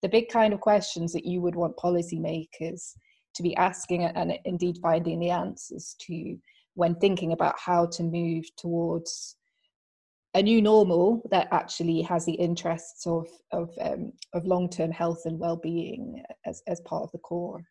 the 0.01 0.09
big 0.09 0.29
kind 0.29 0.53
of 0.53 0.59
questions 0.59 1.13
that 1.13 1.25
you 1.25 1.41
would 1.41 1.55
want 1.55 1.77
policymakers 1.77 2.93
to 3.33 3.43
be 3.43 3.55
asking 3.55 4.03
and 4.03 4.38
indeed 4.45 4.77
finding 4.81 5.19
the 5.19 5.31
answers 5.31 5.95
to 6.01 6.38
when 6.75 6.95
thinking 6.95 7.31
about 7.31 7.55
how 7.57 7.85
to 7.88 8.03
move 8.03 8.45
towards 8.57 9.38
a 10.36 10.43
new 10.43 10.62
normal 10.62 11.21
that 11.32 11.48
actually 11.52 12.02
has 12.02 12.26
the 12.26 12.34
interests 12.34 13.08
of 13.08 13.28
of, 13.52 13.69
um, 13.82 14.12
of 14.34 14.45
long 14.45 14.69
term 14.69 14.91
health 14.91 15.21
and 15.26 15.39
well 15.39 15.56
being 15.56 16.21
as 16.45 16.62
as 16.67 16.82
part 16.82 17.04
of 17.04 17.12
the 17.12 17.17
core. 17.17 17.65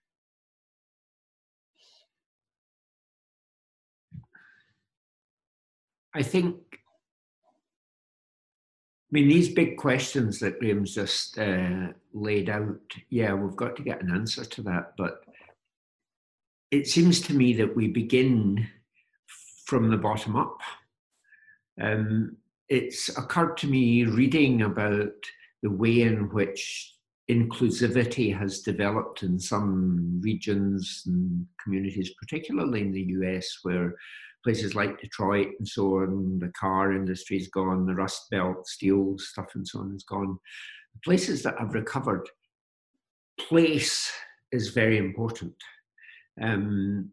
I 6.16 6.22
think, 6.22 6.56
I 6.72 6.78
mean, 9.10 9.28
these 9.28 9.48
big 9.48 9.76
questions 9.76 10.38
that 10.38 10.60
Graeme's 10.60 10.94
just 10.94 11.36
uh, 11.36 11.88
laid 12.12 12.48
out, 12.48 12.78
yeah, 13.10 13.34
we've 13.34 13.56
got 13.56 13.74
to 13.76 13.82
get 13.82 14.00
an 14.00 14.12
answer 14.12 14.44
to 14.44 14.62
that. 14.62 14.92
But 14.96 15.24
it 16.70 16.86
seems 16.86 17.20
to 17.22 17.34
me 17.34 17.52
that 17.54 17.74
we 17.74 17.88
begin 17.88 18.68
from 19.66 19.90
the 19.90 19.96
bottom 19.96 20.36
up. 20.36 20.60
Um, 21.80 22.36
it's 22.68 23.08
occurred 23.16 23.56
to 23.58 23.66
me 23.66 24.04
reading 24.04 24.62
about 24.62 25.12
the 25.62 25.70
way 25.70 26.02
in 26.02 26.30
which 26.30 26.94
inclusivity 27.30 28.36
has 28.36 28.60
developed 28.60 29.22
in 29.22 29.38
some 29.38 30.20
regions 30.22 31.02
and 31.06 31.46
communities, 31.62 32.12
particularly 32.20 32.82
in 32.82 32.92
the 32.92 33.02
US, 33.18 33.46
where 33.62 33.94
places 34.42 34.74
like 34.74 35.00
Detroit 35.00 35.48
and 35.58 35.66
so 35.66 36.00
on, 36.00 36.38
the 36.38 36.52
car 36.58 36.92
industry's 36.92 37.48
gone, 37.48 37.86
the 37.86 37.94
Rust 37.94 38.26
Belt, 38.30 38.66
steel 38.68 39.16
stuff 39.18 39.46
and 39.54 39.66
so 39.66 39.80
on 39.80 39.94
is 39.94 40.04
gone. 40.04 40.38
Places 41.02 41.42
that 41.42 41.58
have 41.58 41.72
recovered, 41.72 42.28
place 43.40 44.12
is 44.52 44.68
very 44.68 44.98
important. 44.98 45.54
Um, 46.40 47.10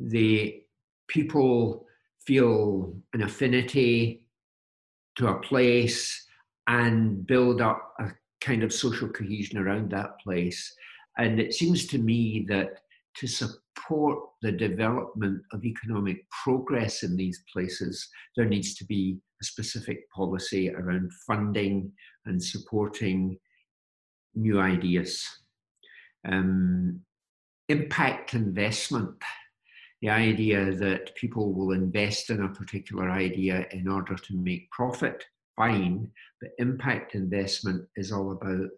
the 0.00 0.62
people 1.08 1.86
feel 2.26 2.94
an 3.12 3.22
affinity 3.22 4.27
to 5.18 5.28
a 5.28 5.40
place 5.40 6.26
and 6.68 7.26
build 7.26 7.60
up 7.60 7.94
a 7.98 8.10
kind 8.40 8.62
of 8.62 8.72
social 8.72 9.08
cohesion 9.08 9.58
around 9.58 9.90
that 9.90 10.18
place. 10.22 10.72
And 11.18 11.40
it 11.40 11.52
seems 11.52 11.86
to 11.88 11.98
me 11.98 12.46
that 12.48 12.80
to 13.16 13.26
support 13.26 14.20
the 14.42 14.52
development 14.52 15.42
of 15.52 15.64
economic 15.64 16.24
progress 16.44 17.02
in 17.02 17.16
these 17.16 17.42
places, 17.52 18.08
there 18.36 18.46
needs 18.46 18.74
to 18.76 18.84
be 18.84 19.18
a 19.42 19.44
specific 19.44 20.08
policy 20.10 20.70
around 20.70 21.10
funding 21.26 21.90
and 22.26 22.42
supporting 22.42 23.38
new 24.36 24.60
ideas. 24.60 25.26
Um, 26.24 27.00
impact 27.68 28.34
investment, 28.34 29.10
the 30.00 30.10
idea 30.10 30.72
that 30.74 31.14
people 31.16 31.52
will 31.52 31.72
invest 31.72 32.30
in 32.30 32.42
a 32.42 32.48
particular 32.48 33.10
idea 33.10 33.66
in 33.72 33.88
order 33.88 34.14
to 34.14 34.36
make 34.36 34.70
profit, 34.70 35.24
fine, 35.56 36.08
but 36.40 36.50
impact 36.58 37.14
investment 37.14 37.84
is 37.96 38.12
all 38.12 38.32
about 38.32 38.68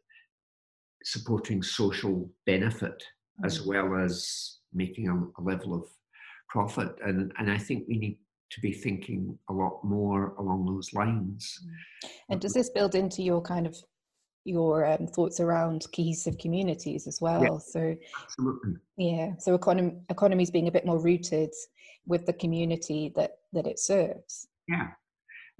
supporting 1.05 1.63
social 1.63 2.31
benefit 2.47 3.03
as 3.45 3.61
mm. 3.61 3.67
well 3.67 3.97
as 3.97 4.59
making 4.73 5.09
a, 5.09 5.15
a 5.15 5.43
level 5.43 5.75
of 5.75 5.85
profit. 6.49 6.95
And, 7.05 7.33
and 7.39 7.51
I 7.51 7.59
think 7.59 7.87
we 7.89 7.99
need 7.99 8.19
to 8.51 8.61
be 8.61 8.73
thinking 8.73 9.39
a 9.49 9.53
lot 9.53 9.81
more 9.85 10.35
along 10.39 10.67
those 10.67 10.93
lines. 10.93 11.59
Mm. 11.65 12.11
And 12.31 12.41
does 12.41 12.55
this 12.55 12.71
build 12.71 12.95
into 12.95 13.23
your 13.23 13.41
kind 13.41 13.67
of 13.67 13.77
your 14.51 14.85
um, 14.85 15.07
thoughts 15.07 15.41
around 15.41 15.87
cohesive 15.95 16.39
communities 16.39 17.07
as 17.07 17.21
well? 17.21 17.43
Yeah, 17.43 17.59
so 17.59 17.97
absolutely. 18.23 18.75
Yeah. 18.97 19.33
So 19.39 19.55
economy 19.55 19.97
economies 20.09 20.51
being 20.51 20.69
a 20.69 20.73
bit 20.73 20.87
more 20.87 20.99
rooted 20.99 21.51
with 22.07 22.27
the 22.27 22.33
community 22.33 23.13
that 23.17 23.39
that 23.53 23.67
it 23.67 23.79
serves. 23.79 24.49
Yeah. 24.69 24.89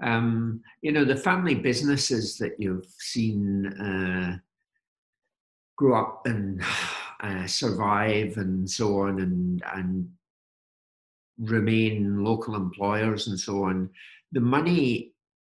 Um, 0.03 0.61
you 0.81 0.91
know 0.91 1.05
the 1.05 1.15
family 1.15 1.55
businesses 1.55 2.37
that 2.37 2.59
you've 2.59 2.91
seen 2.97 3.67
uh, 3.67 4.37
grow 5.77 5.99
up 5.99 6.25
and 6.25 6.61
uh, 7.21 7.47
survive 7.47 8.37
and 8.37 8.69
so 8.69 8.99
on 8.99 9.19
and 9.19 9.63
and 9.73 10.09
remain 11.39 12.23
local 12.23 12.55
employers 12.55 13.27
and 13.27 13.39
so 13.39 13.63
on 13.63 13.89
the 14.31 14.39
money 14.39 15.13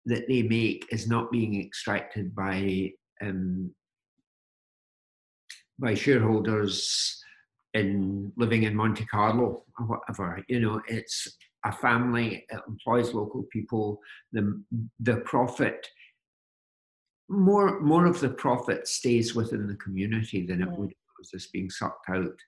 that 0.06 0.26
they 0.28 0.42
make 0.42 0.86
is 0.90 1.08
not 1.08 1.30
being 1.30 1.60
extracted 1.60 2.34
by 2.34 2.90
um, 3.22 3.74
by 5.78 5.94
shareholders 5.94 7.22
in 7.74 8.32
living 8.36 8.64
in 8.64 8.74
Monte 8.74 9.06
Carlo 9.06 9.64
or 9.78 9.86
whatever. 9.86 10.44
You 10.48 10.60
know, 10.60 10.82
it's 10.88 11.38
a 11.64 11.72
family, 11.72 12.44
it 12.50 12.60
employs 12.68 13.14
local 13.14 13.44
people. 13.52 13.98
The 14.32 14.62
the 15.00 15.16
profit 15.18 15.86
more 17.28 17.80
more 17.80 18.06
of 18.06 18.20
the 18.20 18.28
profit 18.28 18.86
stays 18.86 19.34
within 19.34 19.66
the 19.66 19.76
community 19.76 20.44
than 20.44 20.60
it 20.60 20.70
would 20.70 20.90
if 20.90 20.96
it 20.96 21.18
was 21.18 21.30
just 21.30 21.52
being 21.52 21.70
sucked 21.70 22.10
out. 22.10 22.38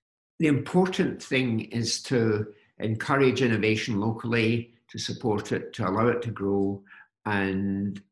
the 0.41 0.49
important 0.49 1.23
thing 1.23 1.61
is 1.61 2.03
to 2.03 2.47
encourage 2.79 3.41
innovation 3.41 4.01
locally, 4.01 4.75
to 4.91 4.99
support 4.99 5.53
it, 5.53 5.73
to 5.73 5.89
allow 5.89 6.09
it 6.09 6.21
to 6.23 6.31
grow. 6.31 6.83
And 7.25 8.03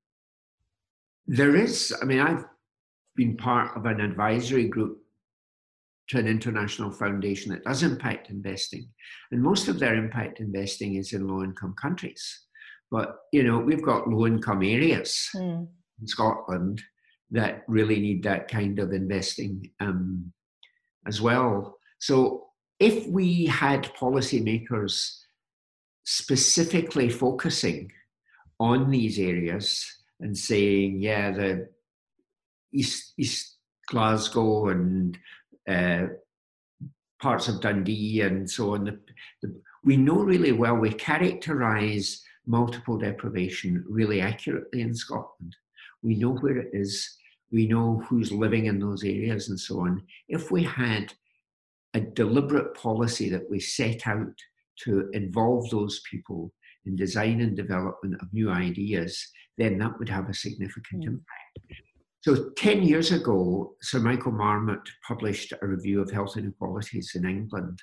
there 1.27 1.57
is, 1.57 1.95
I 2.01 2.05
mean, 2.05 2.21
I've 2.21 2.45
been 3.17 3.37
part 3.37 3.77
of 3.77 3.87
an 3.87 4.01
advisory 4.01 4.69
group 4.69 4.99
to 6.09 6.19
an 6.19 6.27
international 6.27 6.91
foundation 6.91 7.53
that 7.53 7.65
does 7.65 7.83
impact 7.83 8.31
investing. 8.31 8.89
And 9.31 9.43
most 9.43 9.69
of 9.69 9.79
their 9.79 9.95
impact 9.95 10.41
investing 10.41 10.97
is 10.97 11.13
in 11.13 11.27
low 11.27 11.43
income 11.43 11.75
countries. 11.81 12.47
But, 12.91 13.17
you 13.33 13.43
know, 13.43 13.59
we've 13.59 13.83
got 13.83 14.09
low 14.09 14.27
income 14.27 14.63
areas 14.63 15.29
mm. 15.35 15.67
in 16.01 16.07
Scotland 16.07 16.83
that 17.31 17.63
really 17.67 17.99
need 17.99 18.23
that 18.25 18.49
kind 18.49 18.79
of 18.79 18.93
investing 18.93 19.71
um, 19.81 20.33
as 21.07 21.21
well. 21.21 21.79
So 21.99 22.49
if 22.79 23.07
we 23.07 23.47
had 23.47 23.91
policymakers 23.95 25.17
specifically 26.05 27.09
focusing 27.09 27.91
on 28.61 28.91
these 28.91 29.19
areas 29.19 29.87
and 30.21 30.37
saying, 30.37 31.01
yeah, 31.01 31.31
the 31.31 31.69
East, 32.73 33.15
East 33.19 33.57
Glasgow 33.89 34.69
and 34.69 35.19
uh, 35.69 36.07
parts 37.21 37.49
of 37.49 37.61
Dundee 37.61 38.23
and 38.23 38.51
so 38.51 38.75
on, 38.75 38.85
the, 38.85 38.99
the, 39.43 39.55
we 39.85 39.97
know 39.97 40.17
really 40.23 40.53
well, 40.53 40.77
we 40.77 40.93
characterize 40.93 42.23
multiple 42.47 42.99
deprivation 42.99 43.85
really 43.89 44.21
accurately 44.21 44.81
in 44.81 44.95
Scotland. 44.95 45.55
We 46.03 46.17
know 46.17 46.35
where 46.35 46.59
it 46.59 46.71
is, 46.73 47.17
we 47.53 47.67
know 47.67 48.03
who's 48.09 48.33
living 48.33 48.67
in 48.67 48.81
those 48.81 49.05
areas 49.05 49.49
and 49.49 49.59
so 49.59 49.81
on. 49.81 50.03
If 50.29 50.51
we 50.51 50.65
had 50.65 51.13
a 51.95 52.01
deliberate 52.01 52.75
policy 52.75 53.29
that 53.29 53.49
we 53.49 53.61
set 53.61 54.07
out 54.07 54.35
to 54.81 55.11
involve 55.13 55.71
those 55.71 56.01
people 56.11 56.53
in 56.87 56.97
design 56.97 57.41
and 57.41 57.57
development 57.57 58.21
of 58.21 58.33
new 58.33 58.51
ideas, 58.51 59.29
then 59.59 59.79
that 59.79 59.97
would 59.99 60.09
have 60.09 60.29
a 60.29 60.35
significant 60.35 61.05
mm. 61.05 61.09
impact. 61.09 61.83
So, 62.23 62.51
10 62.57 62.85
years 62.85 63.11
ago, 63.11 63.75
Sir 63.83 63.99
Michael 63.99 64.31
Marmot 64.31 64.89
published 65.07 65.53
a 65.61 65.67
review 65.67 66.01
of 66.01 66.09
health 66.13 66.37
inequalities 66.37 67.13
in 67.17 67.29
England. 67.29 67.83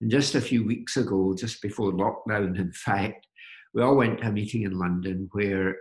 And 0.00 0.10
just 0.10 0.34
a 0.34 0.40
few 0.40 0.64
weeks 0.64 0.96
ago, 0.96 1.34
just 1.38 1.60
before 1.60 1.92
lockdown, 1.92 2.58
in 2.58 2.72
fact, 2.72 3.26
we 3.74 3.82
all 3.82 3.96
went 3.96 4.20
to 4.20 4.28
a 4.28 4.32
meeting 4.32 4.62
in 4.62 4.78
London 4.78 5.28
where 5.32 5.76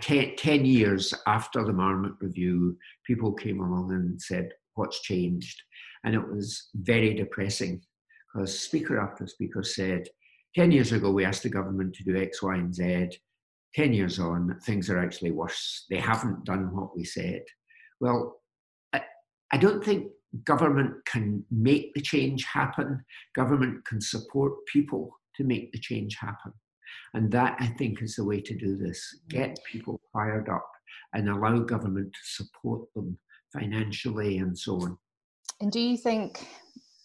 ten, 0.00 0.34
10 0.36 0.64
years 0.64 1.12
after 1.26 1.62
the 1.62 1.74
Marmot 1.74 2.14
review, 2.20 2.78
people 3.06 3.34
came 3.34 3.60
along 3.60 3.92
and 3.92 4.20
said, 4.20 4.48
What's 4.76 5.02
changed? 5.02 5.62
And 6.04 6.14
it 6.14 6.26
was 6.26 6.70
very 6.74 7.12
depressing 7.12 7.82
because 8.32 8.58
speaker 8.58 8.98
after 8.98 9.26
speaker 9.26 9.62
said, 9.62 10.08
10 10.54 10.72
years 10.72 10.92
ago, 10.92 11.10
we 11.10 11.26
asked 11.26 11.42
the 11.42 11.50
government 11.50 11.94
to 11.96 12.04
do 12.04 12.16
X, 12.16 12.42
Y, 12.42 12.54
and 12.54 12.74
Z. 12.74 13.10
10 13.76 13.92
years 13.92 14.18
on, 14.18 14.58
things 14.64 14.88
are 14.88 14.98
actually 14.98 15.30
worse. 15.30 15.84
They 15.90 15.98
haven't 15.98 16.44
done 16.44 16.74
what 16.74 16.96
we 16.96 17.04
said. 17.04 17.42
Well, 18.00 18.40
I, 18.94 19.02
I 19.52 19.58
don't 19.58 19.84
think 19.84 20.08
government 20.44 20.94
can 21.04 21.44
make 21.50 21.92
the 21.94 22.00
change 22.00 22.44
happen. 22.44 23.04
Government 23.34 23.84
can 23.84 24.00
support 24.00 24.54
people 24.72 25.10
to 25.36 25.44
make 25.44 25.72
the 25.72 25.78
change 25.78 26.16
happen. 26.18 26.52
And 27.12 27.30
that, 27.32 27.56
I 27.60 27.66
think, 27.66 28.00
is 28.00 28.16
the 28.16 28.24
way 28.24 28.40
to 28.40 28.56
do 28.56 28.78
this. 28.78 29.20
Get 29.28 29.58
people 29.70 30.00
fired 30.10 30.48
up 30.48 30.66
and 31.12 31.28
allow 31.28 31.58
government 31.58 32.12
to 32.12 32.44
support 32.44 32.88
them 32.94 33.18
financially 33.52 34.38
and 34.38 34.58
so 34.58 34.80
on. 34.80 34.96
And 35.60 35.70
do 35.70 35.80
you 35.80 35.98
think 35.98 36.46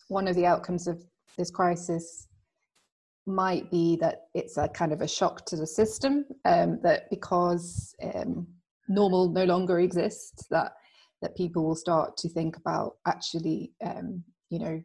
one 0.08 0.28
of 0.28 0.36
the 0.36 0.46
outcomes 0.46 0.88
of 0.88 1.02
this 1.38 1.52
crisis 1.52 2.28
might 3.28 3.70
be 3.70 3.98
that 3.98 4.24
it's 4.34 4.58
a 4.58 4.68
kind 4.68 4.92
of 4.92 5.02
a 5.02 5.08
shock 5.08 5.46
to 5.46 5.56
the 5.56 5.68
system 5.68 6.26
um, 6.46 6.80
that 6.84 7.10
because 7.10 7.96
um, 8.16 8.48
normal 8.88 9.30
no 9.30 9.44
longer 9.44 9.80
exists 9.80 10.46
that 10.50 10.74
that 11.22 11.38
people 11.38 11.64
will 11.64 11.76
start 11.76 12.18
to 12.18 12.28
think 12.28 12.58
about 12.58 12.94
actually 13.06 13.72
um, 13.86 14.24
you 14.50 14.60
know 14.60 14.82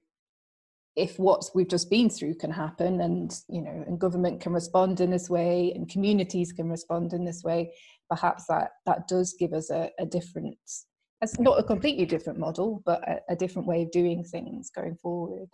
if 0.96 1.18
what 1.18 1.44
we've 1.54 1.68
just 1.68 1.90
been 1.90 2.08
through 2.08 2.34
can 2.34 2.50
happen 2.50 3.02
and 3.02 3.40
you 3.48 3.62
know 3.62 3.84
and 3.86 3.98
government 3.98 4.40
can 4.40 4.52
respond 4.52 5.00
in 5.00 5.10
this 5.10 5.28
way 5.28 5.72
and 5.74 5.88
communities 5.88 6.52
can 6.52 6.68
respond 6.70 7.12
in 7.12 7.24
this 7.24 7.42
way 7.42 7.72
perhaps 8.08 8.46
that 8.48 8.70
that 8.86 9.06
does 9.08 9.34
give 9.38 9.52
us 9.52 9.70
a, 9.70 9.90
a 9.98 10.06
different 10.06 10.56
it's 11.22 11.38
not 11.38 11.58
a 11.58 11.62
completely 11.62 12.06
different 12.06 12.38
model 12.38 12.82
but 12.84 13.06
a, 13.08 13.20
a 13.30 13.36
different 13.36 13.68
way 13.68 13.82
of 13.82 13.90
doing 13.90 14.24
things 14.24 14.70
going 14.70 14.96
forward 14.96 15.48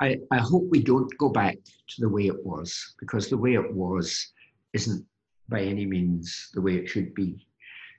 I, 0.00 0.18
I 0.30 0.38
hope 0.38 0.64
we 0.70 0.82
don't 0.82 1.16
go 1.18 1.28
back 1.28 1.56
to 1.56 2.00
the 2.00 2.08
way 2.08 2.26
it 2.26 2.44
was 2.44 2.94
because 2.98 3.28
the 3.28 3.36
way 3.36 3.54
it 3.54 3.74
was 3.74 4.32
isn't 4.72 5.04
by 5.48 5.60
any 5.62 5.84
means 5.84 6.50
the 6.54 6.60
way 6.60 6.76
it 6.76 6.88
should 6.88 7.14
be. 7.14 7.46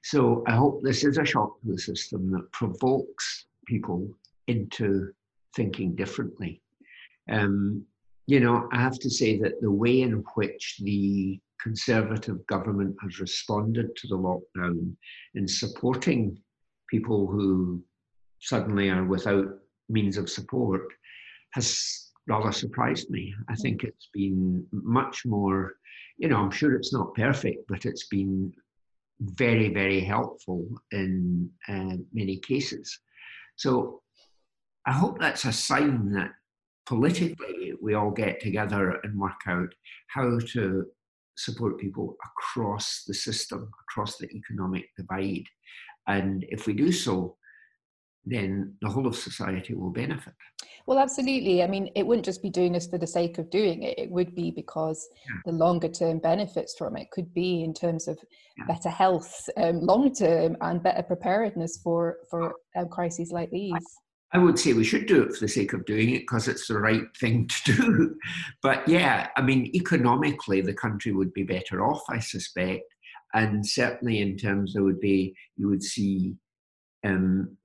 So 0.03 0.43
I 0.47 0.55
hope 0.55 0.81
this 0.81 1.03
is 1.03 1.17
a 1.17 1.25
shock 1.25 1.61
to 1.61 1.71
the 1.71 1.77
system 1.77 2.31
that 2.31 2.51
provokes 2.51 3.45
people 3.67 4.09
into 4.47 5.11
thinking 5.55 5.95
differently. 5.95 6.61
Um, 7.29 7.85
you 8.25 8.39
know, 8.39 8.67
I 8.71 8.81
have 8.81 8.97
to 8.99 9.09
say 9.09 9.37
that 9.39 9.61
the 9.61 9.71
way 9.71 10.01
in 10.01 10.23
which 10.35 10.77
the 10.81 11.39
Conservative 11.61 12.45
government 12.47 12.95
has 13.03 13.19
responded 13.19 13.95
to 13.95 14.07
the 14.07 14.17
lockdown 14.17 14.95
in 15.35 15.47
supporting 15.47 16.39
people 16.89 17.27
who 17.27 17.83
suddenly 18.39 18.89
are 18.89 19.03
without 19.03 19.45
means 19.87 20.17
of 20.17 20.27
support 20.27 20.81
has 21.53 22.11
rather 22.27 22.51
surprised 22.51 23.09
me. 23.09 23.33
I 23.49 23.55
think 23.55 23.83
it's 23.83 24.09
been 24.13 24.65
much 24.71 25.25
more, 25.25 25.73
you 26.17 26.27
know, 26.27 26.37
I'm 26.37 26.51
sure 26.51 26.75
it's 26.75 26.93
not 26.93 27.15
perfect, 27.15 27.65
but 27.67 27.85
it's 27.85 28.07
been 28.07 28.53
very, 29.19 29.69
very 29.73 29.99
helpful 29.99 30.67
in 30.91 31.49
uh, 31.67 31.97
many 32.13 32.37
cases. 32.37 32.99
So 33.55 34.01
I 34.85 34.93
hope 34.93 35.19
that's 35.19 35.45
a 35.45 35.53
sign 35.53 36.11
that 36.13 36.31
politically 36.87 37.73
we 37.81 37.93
all 37.93 38.11
get 38.11 38.39
together 38.39 38.99
and 39.03 39.19
work 39.19 39.41
out 39.47 39.73
how 40.07 40.39
to 40.53 40.85
support 41.37 41.79
people 41.79 42.15
across 42.25 43.03
the 43.07 43.13
system, 43.13 43.69
across 43.87 44.17
the 44.17 44.29
economic 44.31 44.85
divide. 44.97 45.45
And 46.07 46.45
if 46.49 46.67
we 46.67 46.73
do 46.73 46.91
so, 46.91 47.37
then 48.25 48.75
the 48.81 48.89
whole 48.89 49.07
of 49.07 49.15
society 49.15 49.73
will 49.73 49.89
benefit. 49.89 50.33
Well, 50.85 50.99
absolutely. 50.99 51.63
I 51.63 51.67
mean, 51.67 51.89
it 51.95 52.05
wouldn't 52.05 52.25
just 52.25 52.41
be 52.41 52.49
doing 52.49 52.73
this 52.73 52.87
for 52.87 52.97
the 52.97 53.07
sake 53.07 53.37
of 53.37 53.49
doing 53.49 53.83
it. 53.83 53.97
It 53.97 54.11
would 54.11 54.35
be 54.35 54.51
because 54.51 55.07
yeah. 55.27 55.37
the 55.45 55.51
longer 55.51 55.89
term 55.89 56.19
benefits 56.19 56.75
from 56.77 56.97
it 56.97 57.11
could 57.11 57.33
be 57.33 57.63
in 57.63 57.73
terms 57.73 58.07
of 58.07 58.17
yeah. 58.57 58.65
better 58.65 58.89
health, 58.89 59.49
um, 59.57 59.81
long 59.81 60.13
term, 60.13 60.57
and 60.61 60.83
better 60.83 61.03
preparedness 61.03 61.79
for 61.83 62.17
for 62.29 62.53
um, 62.75 62.89
crises 62.89 63.31
like 63.31 63.49
these. 63.51 63.73
I 64.33 64.37
would 64.37 64.57
say 64.57 64.73
we 64.73 64.85
should 64.85 65.07
do 65.07 65.23
it 65.23 65.33
for 65.33 65.41
the 65.41 65.47
sake 65.47 65.73
of 65.73 65.85
doing 65.85 66.11
it 66.11 66.21
because 66.21 66.47
it's 66.47 66.67
the 66.67 66.79
right 66.79 67.03
thing 67.19 67.47
to 67.47 67.73
do. 67.73 68.15
But 68.63 68.87
yeah, 68.87 69.27
I 69.35 69.41
mean, 69.41 69.71
economically, 69.75 70.61
the 70.61 70.73
country 70.73 71.11
would 71.11 71.33
be 71.33 71.43
better 71.43 71.83
off, 71.83 72.01
I 72.09 72.19
suspect. 72.19 72.83
And 73.33 73.65
certainly 73.65 74.19
in 74.19 74.37
terms 74.37 74.73
there 74.73 74.83
would 74.83 74.99
be, 74.99 75.35
you 75.57 75.67
would 75.67 75.83
see 75.83 76.35
um, 77.03 77.57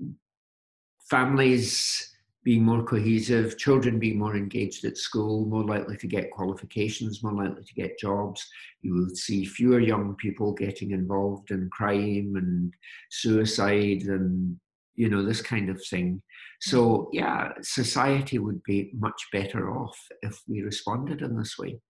families 1.10 2.16
being 2.46 2.62
more 2.62 2.84
cohesive, 2.84 3.58
children 3.58 3.98
being 3.98 4.16
more 4.16 4.36
engaged 4.36 4.84
at 4.84 4.96
school, 4.96 5.46
more 5.46 5.64
likely 5.64 5.96
to 5.96 6.06
get 6.06 6.30
qualifications, 6.30 7.20
more 7.20 7.32
likely 7.32 7.64
to 7.64 7.74
get 7.74 7.98
jobs. 7.98 8.46
You 8.82 8.94
will 8.94 9.10
see 9.16 9.44
fewer 9.44 9.80
young 9.80 10.14
people 10.14 10.52
getting 10.52 10.92
involved 10.92 11.50
in 11.50 11.68
crime 11.72 12.34
and 12.36 12.72
suicide 13.10 14.02
and 14.02 14.56
you 14.94 15.10
know 15.10 15.24
this 15.24 15.42
kind 15.42 15.68
of 15.68 15.84
thing. 15.84 16.22
So 16.60 16.80
mm-hmm. 16.80 17.16
yeah, 17.16 17.48
society 17.62 18.38
would 18.38 18.62
be 18.62 18.92
much 18.94 19.20
better 19.32 19.70
off 19.76 19.98
if 20.22 20.40
we 20.46 20.62
responded 20.62 21.22
in 21.22 21.36
this 21.36 21.58
way. 21.58 21.80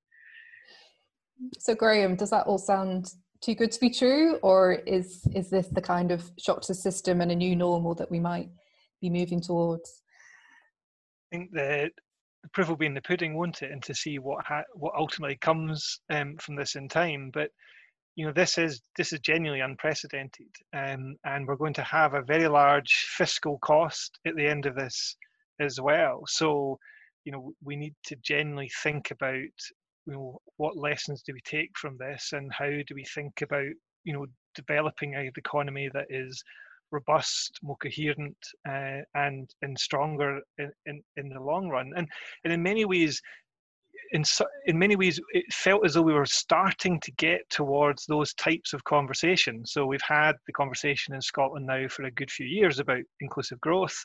So 1.58 1.74
Graeme, 1.74 2.16
does 2.16 2.30
that 2.30 2.46
all 2.46 2.58
sound 2.58 3.12
too 3.42 3.54
good 3.54 3.72
to 3.72 3.80
be 3.80 3.90
true, 3.90 4.36
or 4.36 4.72
is 4.72 5.28
is 5.34 5.50
this 5.50 5.68
the 5.68 5.82
kind 5.82 6.10
of 6.10 6.30
shock 6.38 6.62
to 6.62 6.68
the 6.68 6.74
system 6.74 7.20
and 7.20 7.30
a 7.30 7.36
new 7.36 7.54
normal 7.54 7.94
that 7.96 8.10
we 8.10 8.20
might 8.20 8.48
be 9.10 9.18
moving 9.18 9.40
towards? 9.40 10.02
I 11.32 11.36
think 11.36 11.50
the, 11.52 11.90
the 12.42 12.48
proof 12.50 12.68
will 12.68 12.76
be 12.76 12.86
in 12.86 12.94
the 12.94 13.02
pudding, 13.02 13.34
won't 13.34 13.62
it? 13.62 13.72
And 13.72 13.82
to 13.84 13.94
see 13.94 14.18
what 14.18 14.44
ha- 14.44 14.64
what 14.74 14.94
ultimately 14.96 15.36
comes 15.36 16.00
um, 16.10 16.36
from 16.38 16.56
this 16.56 16.76
in 16.76 16.88
time. 16.88 17.30
But 17.32 17.50
you 18.16 18.24
know, 18.24 18.32
this 18.32 18.58
is 18.58 18.80
this 18.96 19.12
is 19.12 19.20
genuinely 19.20 19.60
unprecedented, 19.60 20.48
um, 20.74 21.16
and 21.24 21.46
we're 21.46 21.56
going 21.56 21.74
to 21.74 21.82
have 21.82 22.14
a 22.14 22.22
very 22.22 22.48
large 22.48 23.06
fiscal 23.16 23.58
cost 23.58 24.18
at 24.26 24.36
the 24.36 24.46
end 24.46 24.66
of 24.66 24.74
this 24.74 25.16
as 25.60 25.80
well. 25.80 26.22
So, 26.26 26.78
you 27.24 27.32
know, 27.32 27.52
we 27.62 27.76
need 27.76 27.94
to 28.06 28.16
genuinely 28.22 28.70
think 28.82 29.10
about 29.10 29.34
you 29.34 30.12
know 30.12 30.38
what 30.56 30.76
lessons 30.76 31.22
do 31.22 31.32
we 31.34 31.40
take 31.42 31.76
from 31.76 31.98
this, 31.98 32.32
and 32.32 32.50
how 32.52 32.68
do 32.68 32.94
we 32.94 33.04
think 33.04 33.42
about 33.42 33.68
you 34.04 34.14
know 34.14 34.26
developing 34.54 35.14
an 35.14 35.30
economy 35.36 35.90
that 35.92 36.06
is 36.08 36.42
robust, 36.98 37.50
more 37.62 37.78
coherent, 37.84 38.40
uh, 38.72 39.00
and 39.14 39.44
and 39.62 39.78
stronger 39.86 40.30
in, 40.62 40.70
in, 40.90 40.96
in 41.20 41.26
the 41.28 41.46
long 41.50 41.64
run. 41.74 41.88
And 41.96 42.06
and 42.42 42.52
in 42.52 42.62
many 42.70 42.84
ways, 42.84 43.14
in 44.12 44.22
in 44.70 44.78
many 44.78 44.96
ways, 44.96 45.16
it 45.40 45.46
felt 45.52 45.84
as 45.84 45.92
though 45.94 46.08
we 46.08 46.18
were 46.20 46.40
starting 46.44 47.00
to 47.00 47.12
get 47.26 47.42
towards 47.58 48.06
those 48.06 48.34
types 48.34 48.72
of 48.72 48.90
conversations. 48.94 49.72
So 49.72 49.86
we've 49.86 50.10
had 50.20 50.34
the 50.46 50.58
conversation 50.60 51.14
in 51.14 51.22
Scotland 51.22 51.66
now 51.66 51.88
for 51.88 52.04
a 52.04 52.16
good 52.18 52.30
few 52.30 52.46
years 52.58 52.78
about 52.78 53.04
inclusive 53.20 53.60
growth. 53.60 53.98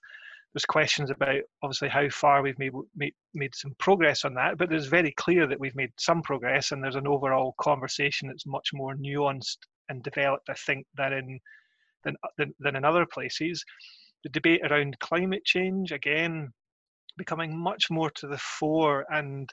There's 0.53 0.77
questions 0.77 1.09
about 1.11 1.41
obviously 1.63 1.89
how 1.89 2.09
far 2.09 2.41
we've 2.41 2.59
made, 2.59 2.73
made 3.01 3.15
made 3.33 3.55
some 3.55 3.73
progress 3.85 4.25
on 4.25 4.33
that, 4.35 4.57
but 4.57 4.73
it's 4.73 4.97
very 4.99 5.13
clear 5.23 5.47
that 5.47 5.59
we've 5.61 5.81
made 5.81 5.93
some 5.97 6.21
progress, 6.21 6.71
and 6.71 6.79
there's 6.83 7.01
an 7.01 7.07
overall 7.07 7.53
conversation 7.69 8.27
that's 8.27 8.55
much 8.55 8.69
more 8.73 8.95
nuanced 8.95 9.61
and 9.87 10.03
developed, 10.03 10.49
I 10.49 10.57
think, 10.65 10.85
than 10.99 11.13
in 11.13 11.39
than, 12.03 12.15
uh, 12.23 12.29
than, 12.37 12.53
than 12.59 12.75
in 12.75 12.85
other 12.85 13.05
places. 13.05 13.63
The 14.23 14.29
debate 14.29 14.61
around 14.63 14.99
climate 14.99 15.43
change, 15.45 15.91
again, 15.91 16.51
becoming 17.17 17.57
much 17.57 17.89
more 17.89 18.09
to 18.11 18.27
the 18.27 18.37
fore 18.37 19.05
and 19.09 19.49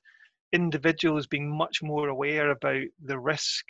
individuals 0.53 1.27
being 1.27 1.55
much 1.57 1.83
more 1.83 2.09
aware 2.09 2.51
about 2.51 2.85
the 3.05 3.19
risk 3.19 3.65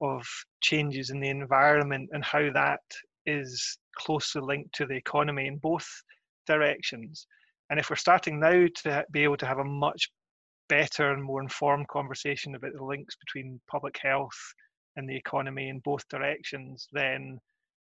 of 0.00 0.22
changes 0.60 1.10
in 1.10 1.20
the 1.20 1.28
environment 1.28 2.10
and 2.12 2.24
how 2.24 2.50
that 2.52 2.80
is 3.26 3.78
closely 3.96 4.42
linked 4.42 4.74
to 4.74 4.86
the 4.86 4.96
economy 4.96 5.46
in 5.46 5.56
both 5.58 5.86
directions. 6.46 7.26
And 7.70 7.78
if 7.78 7.90
we're 7.90 7.96
starting 7.96 8.40
now 8.40 8.66
to 8.82 9.04
be 9.10 9.24
able 9.24 9.38
to 9.38 9.46
have 9.46 9.58
a 9.58 9.64
much 9.64 10.10
better 10.68 11.12
and 11.12 11.22
more 11.22 11.42
informed 11.42 11.88
conversation 11.88 12.54
about 12.54 12.72
the 12.74 12.84
links 12.84 13.16
between 13.16 13.60
public 13.70 13.98
health 14.02 14.38
and 14.96 15.08
the 15.08 15.16
economy 15.16 15.68
in 15.68 15.80
both 15.80 16.06
directions, 16.08 16.88
then 16.92 17.38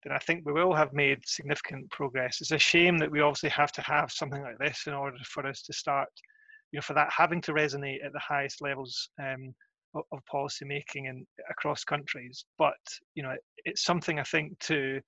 then 0.07 0.14
I 0.14 0.21
think 0.21 0.47
we 0.47 0.53
will 0.53 0.73
have 0.73 0.92
made 0.92 1.19
significant 1.27 1.90
progress. 1.90 2.40
It's 2.40 2.53
a 2.53 2.59
shame 2.59 2.97
that 2.99 3.11
we 3.11 3.21
obviously 3.21 3.49
have 3.49 3.73
to 3.73 3.83
have 3.83 4.12
something 4.12 4.40
like 4.40 4.57
this 4.59 4.85
in 4.87 4.95
order 4.95 5.16
for 5.25 5.45
us 5.45 5.62
to 5.62 5.73
start, 5.73 6.09
you 6.71 6.77
know, 6.77 6.83
for 6.83 6.95
that 6.95 7.11
having 7.11 7.40
to 7.40 7.53
resonate 7.53 8.05
at 8.05 8.12
the 8.12 8.21
highest 8.21 8.62
levels 8.62 9.11
um, 9.21 9.53
of, 9.97 10.25
policy 10.31 10.64
making 10.64 11.09
and 11.09 11.27
across 11.51 11.83
countries. 11.83 12.45
But 12.57 12.77
you 13.16 13.25
know, 13.25 13.31
it, 13.31 13.40
it's 13.64 13.83
something 13.83 14.21
I 14.21 14.23
think 14.23 14.57
to 14.61 15.01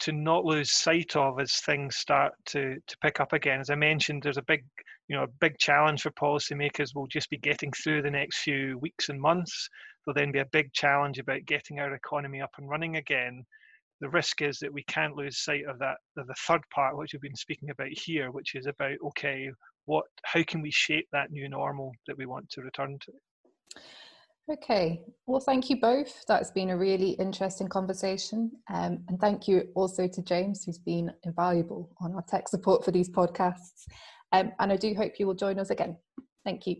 to 0.00 0.12
not 0.12 0.46
lose 0.46 0.72
sight 0.72 1.14
of 1.14 1.38
as 1.38 1.56
things 1.56 1.96
start 1.96 2.32
to 2.46 2.76
to 2.86 2.96
pick 3.02 3.20
up 3.20 3.34
again. 3.34 3.60
As 3.60 3.68
I 3.68 3.74
mentioned, 3.74 4.22
there's 4.22 4.38
a 4.38 4.42
big 4.48 4.64
you 5.08 5.16
know 5.16 5.24
a 5.24 5.38
big 5.42 5.58
challenge 5.58 6.00
for 6.00 6.10
policymakers 6.12 6.92
We'll 6.94 7.06
just 7.06 7.28
be 7.28 7.36
getting 7.36 7.70
through 7.72 8.00
the 8.00 8.10
next 8.10 8.38
few 8.38 8.78
weeks 8.78 9.10
and 9.10 9.20
months. 9.20 9.68
There'll 10.06 10.14
then 10.14 10.32
be 10.32 10.38
a 10.38 10.46
big 10.52 10.72
challenge 10.72 11.18
about 11.18 11.44
getting 11.44 11.80
our 11.80 11.92
economy 11.92 12.40
up 12.40 12.52
and 12.56 12.66
running 12.66 12.96
again 12.96 13.44
the 14.00 14.08
risk 14.08 14.42
is 14.42 14.58
that 14.58 14.72
we 14.72 14.82
can't 14.84 15.16
lose 15.16 15.44
sight 15.44 15.64
of 15.66 15.78
that 15.78 15.96
of 16.16 16.26
the 16.26 16.34
third 16.46 16.62
part 16.74 16.96
which 16.96 17.12
we've 17.12 17.22
been 17.22 17.36
speaking 17.36 17.70
about 17.70 17.88
here 17.90 18.30
which 18.30 18.54
is 18.54 18.66
about 18.66 18.96
okay 19.04 19.50
what 19.86 20.04
how 20.24 20.42
can 20.42 20.62
we 20.62 20.70
shape 20.70 21.08
that 21.12 21.30
new 21.30 21.48
normal 21.48 21.92
that 22.06 22.16
we 22.16 22.26
want 22.26 22.48
to 22.50 22.62
return 22.62 22.98
to? 23.04 23.12
Okay. 24.52 25.02
Well 25.26 25.40
thank 25.40 25.70
you 25.70 25.80
both. 25.80 26.24
That's 26.26 26.50
been 26.50 26.70
a 26.70 26.76
really 26.76 27.10
interesting 27.10 27.68
conversation. 27.68 28.50
Um, 28.72 29.04
and 29.08 29.20
thank 29.20 29.46
you 29.46 29.68
also 29.74 30.08
to 30.08 30.22
james 30.22 30.64
who's 30.64 30.78
been 30.78 31.10
invaluable 31.24 31.90
on 32.00 32.14
our 32.14 32.24
tech 32.28 32.48
support 32.48 32.84
for 32.84 32.90
these 32.90 33.10
podcasts. 33.10 33.86
Um, 34.32 34.52
and 34.60 34.72
i 34.72 34.76
do 34.76 34.94
hope 34.94 35.18
you 35.18 35.26
will 35.26 35.34
join 35.34 35.58
us 35.58 35.70
again. 35.70 35.96
Thank 36.44 36.66
you 36.66 36.76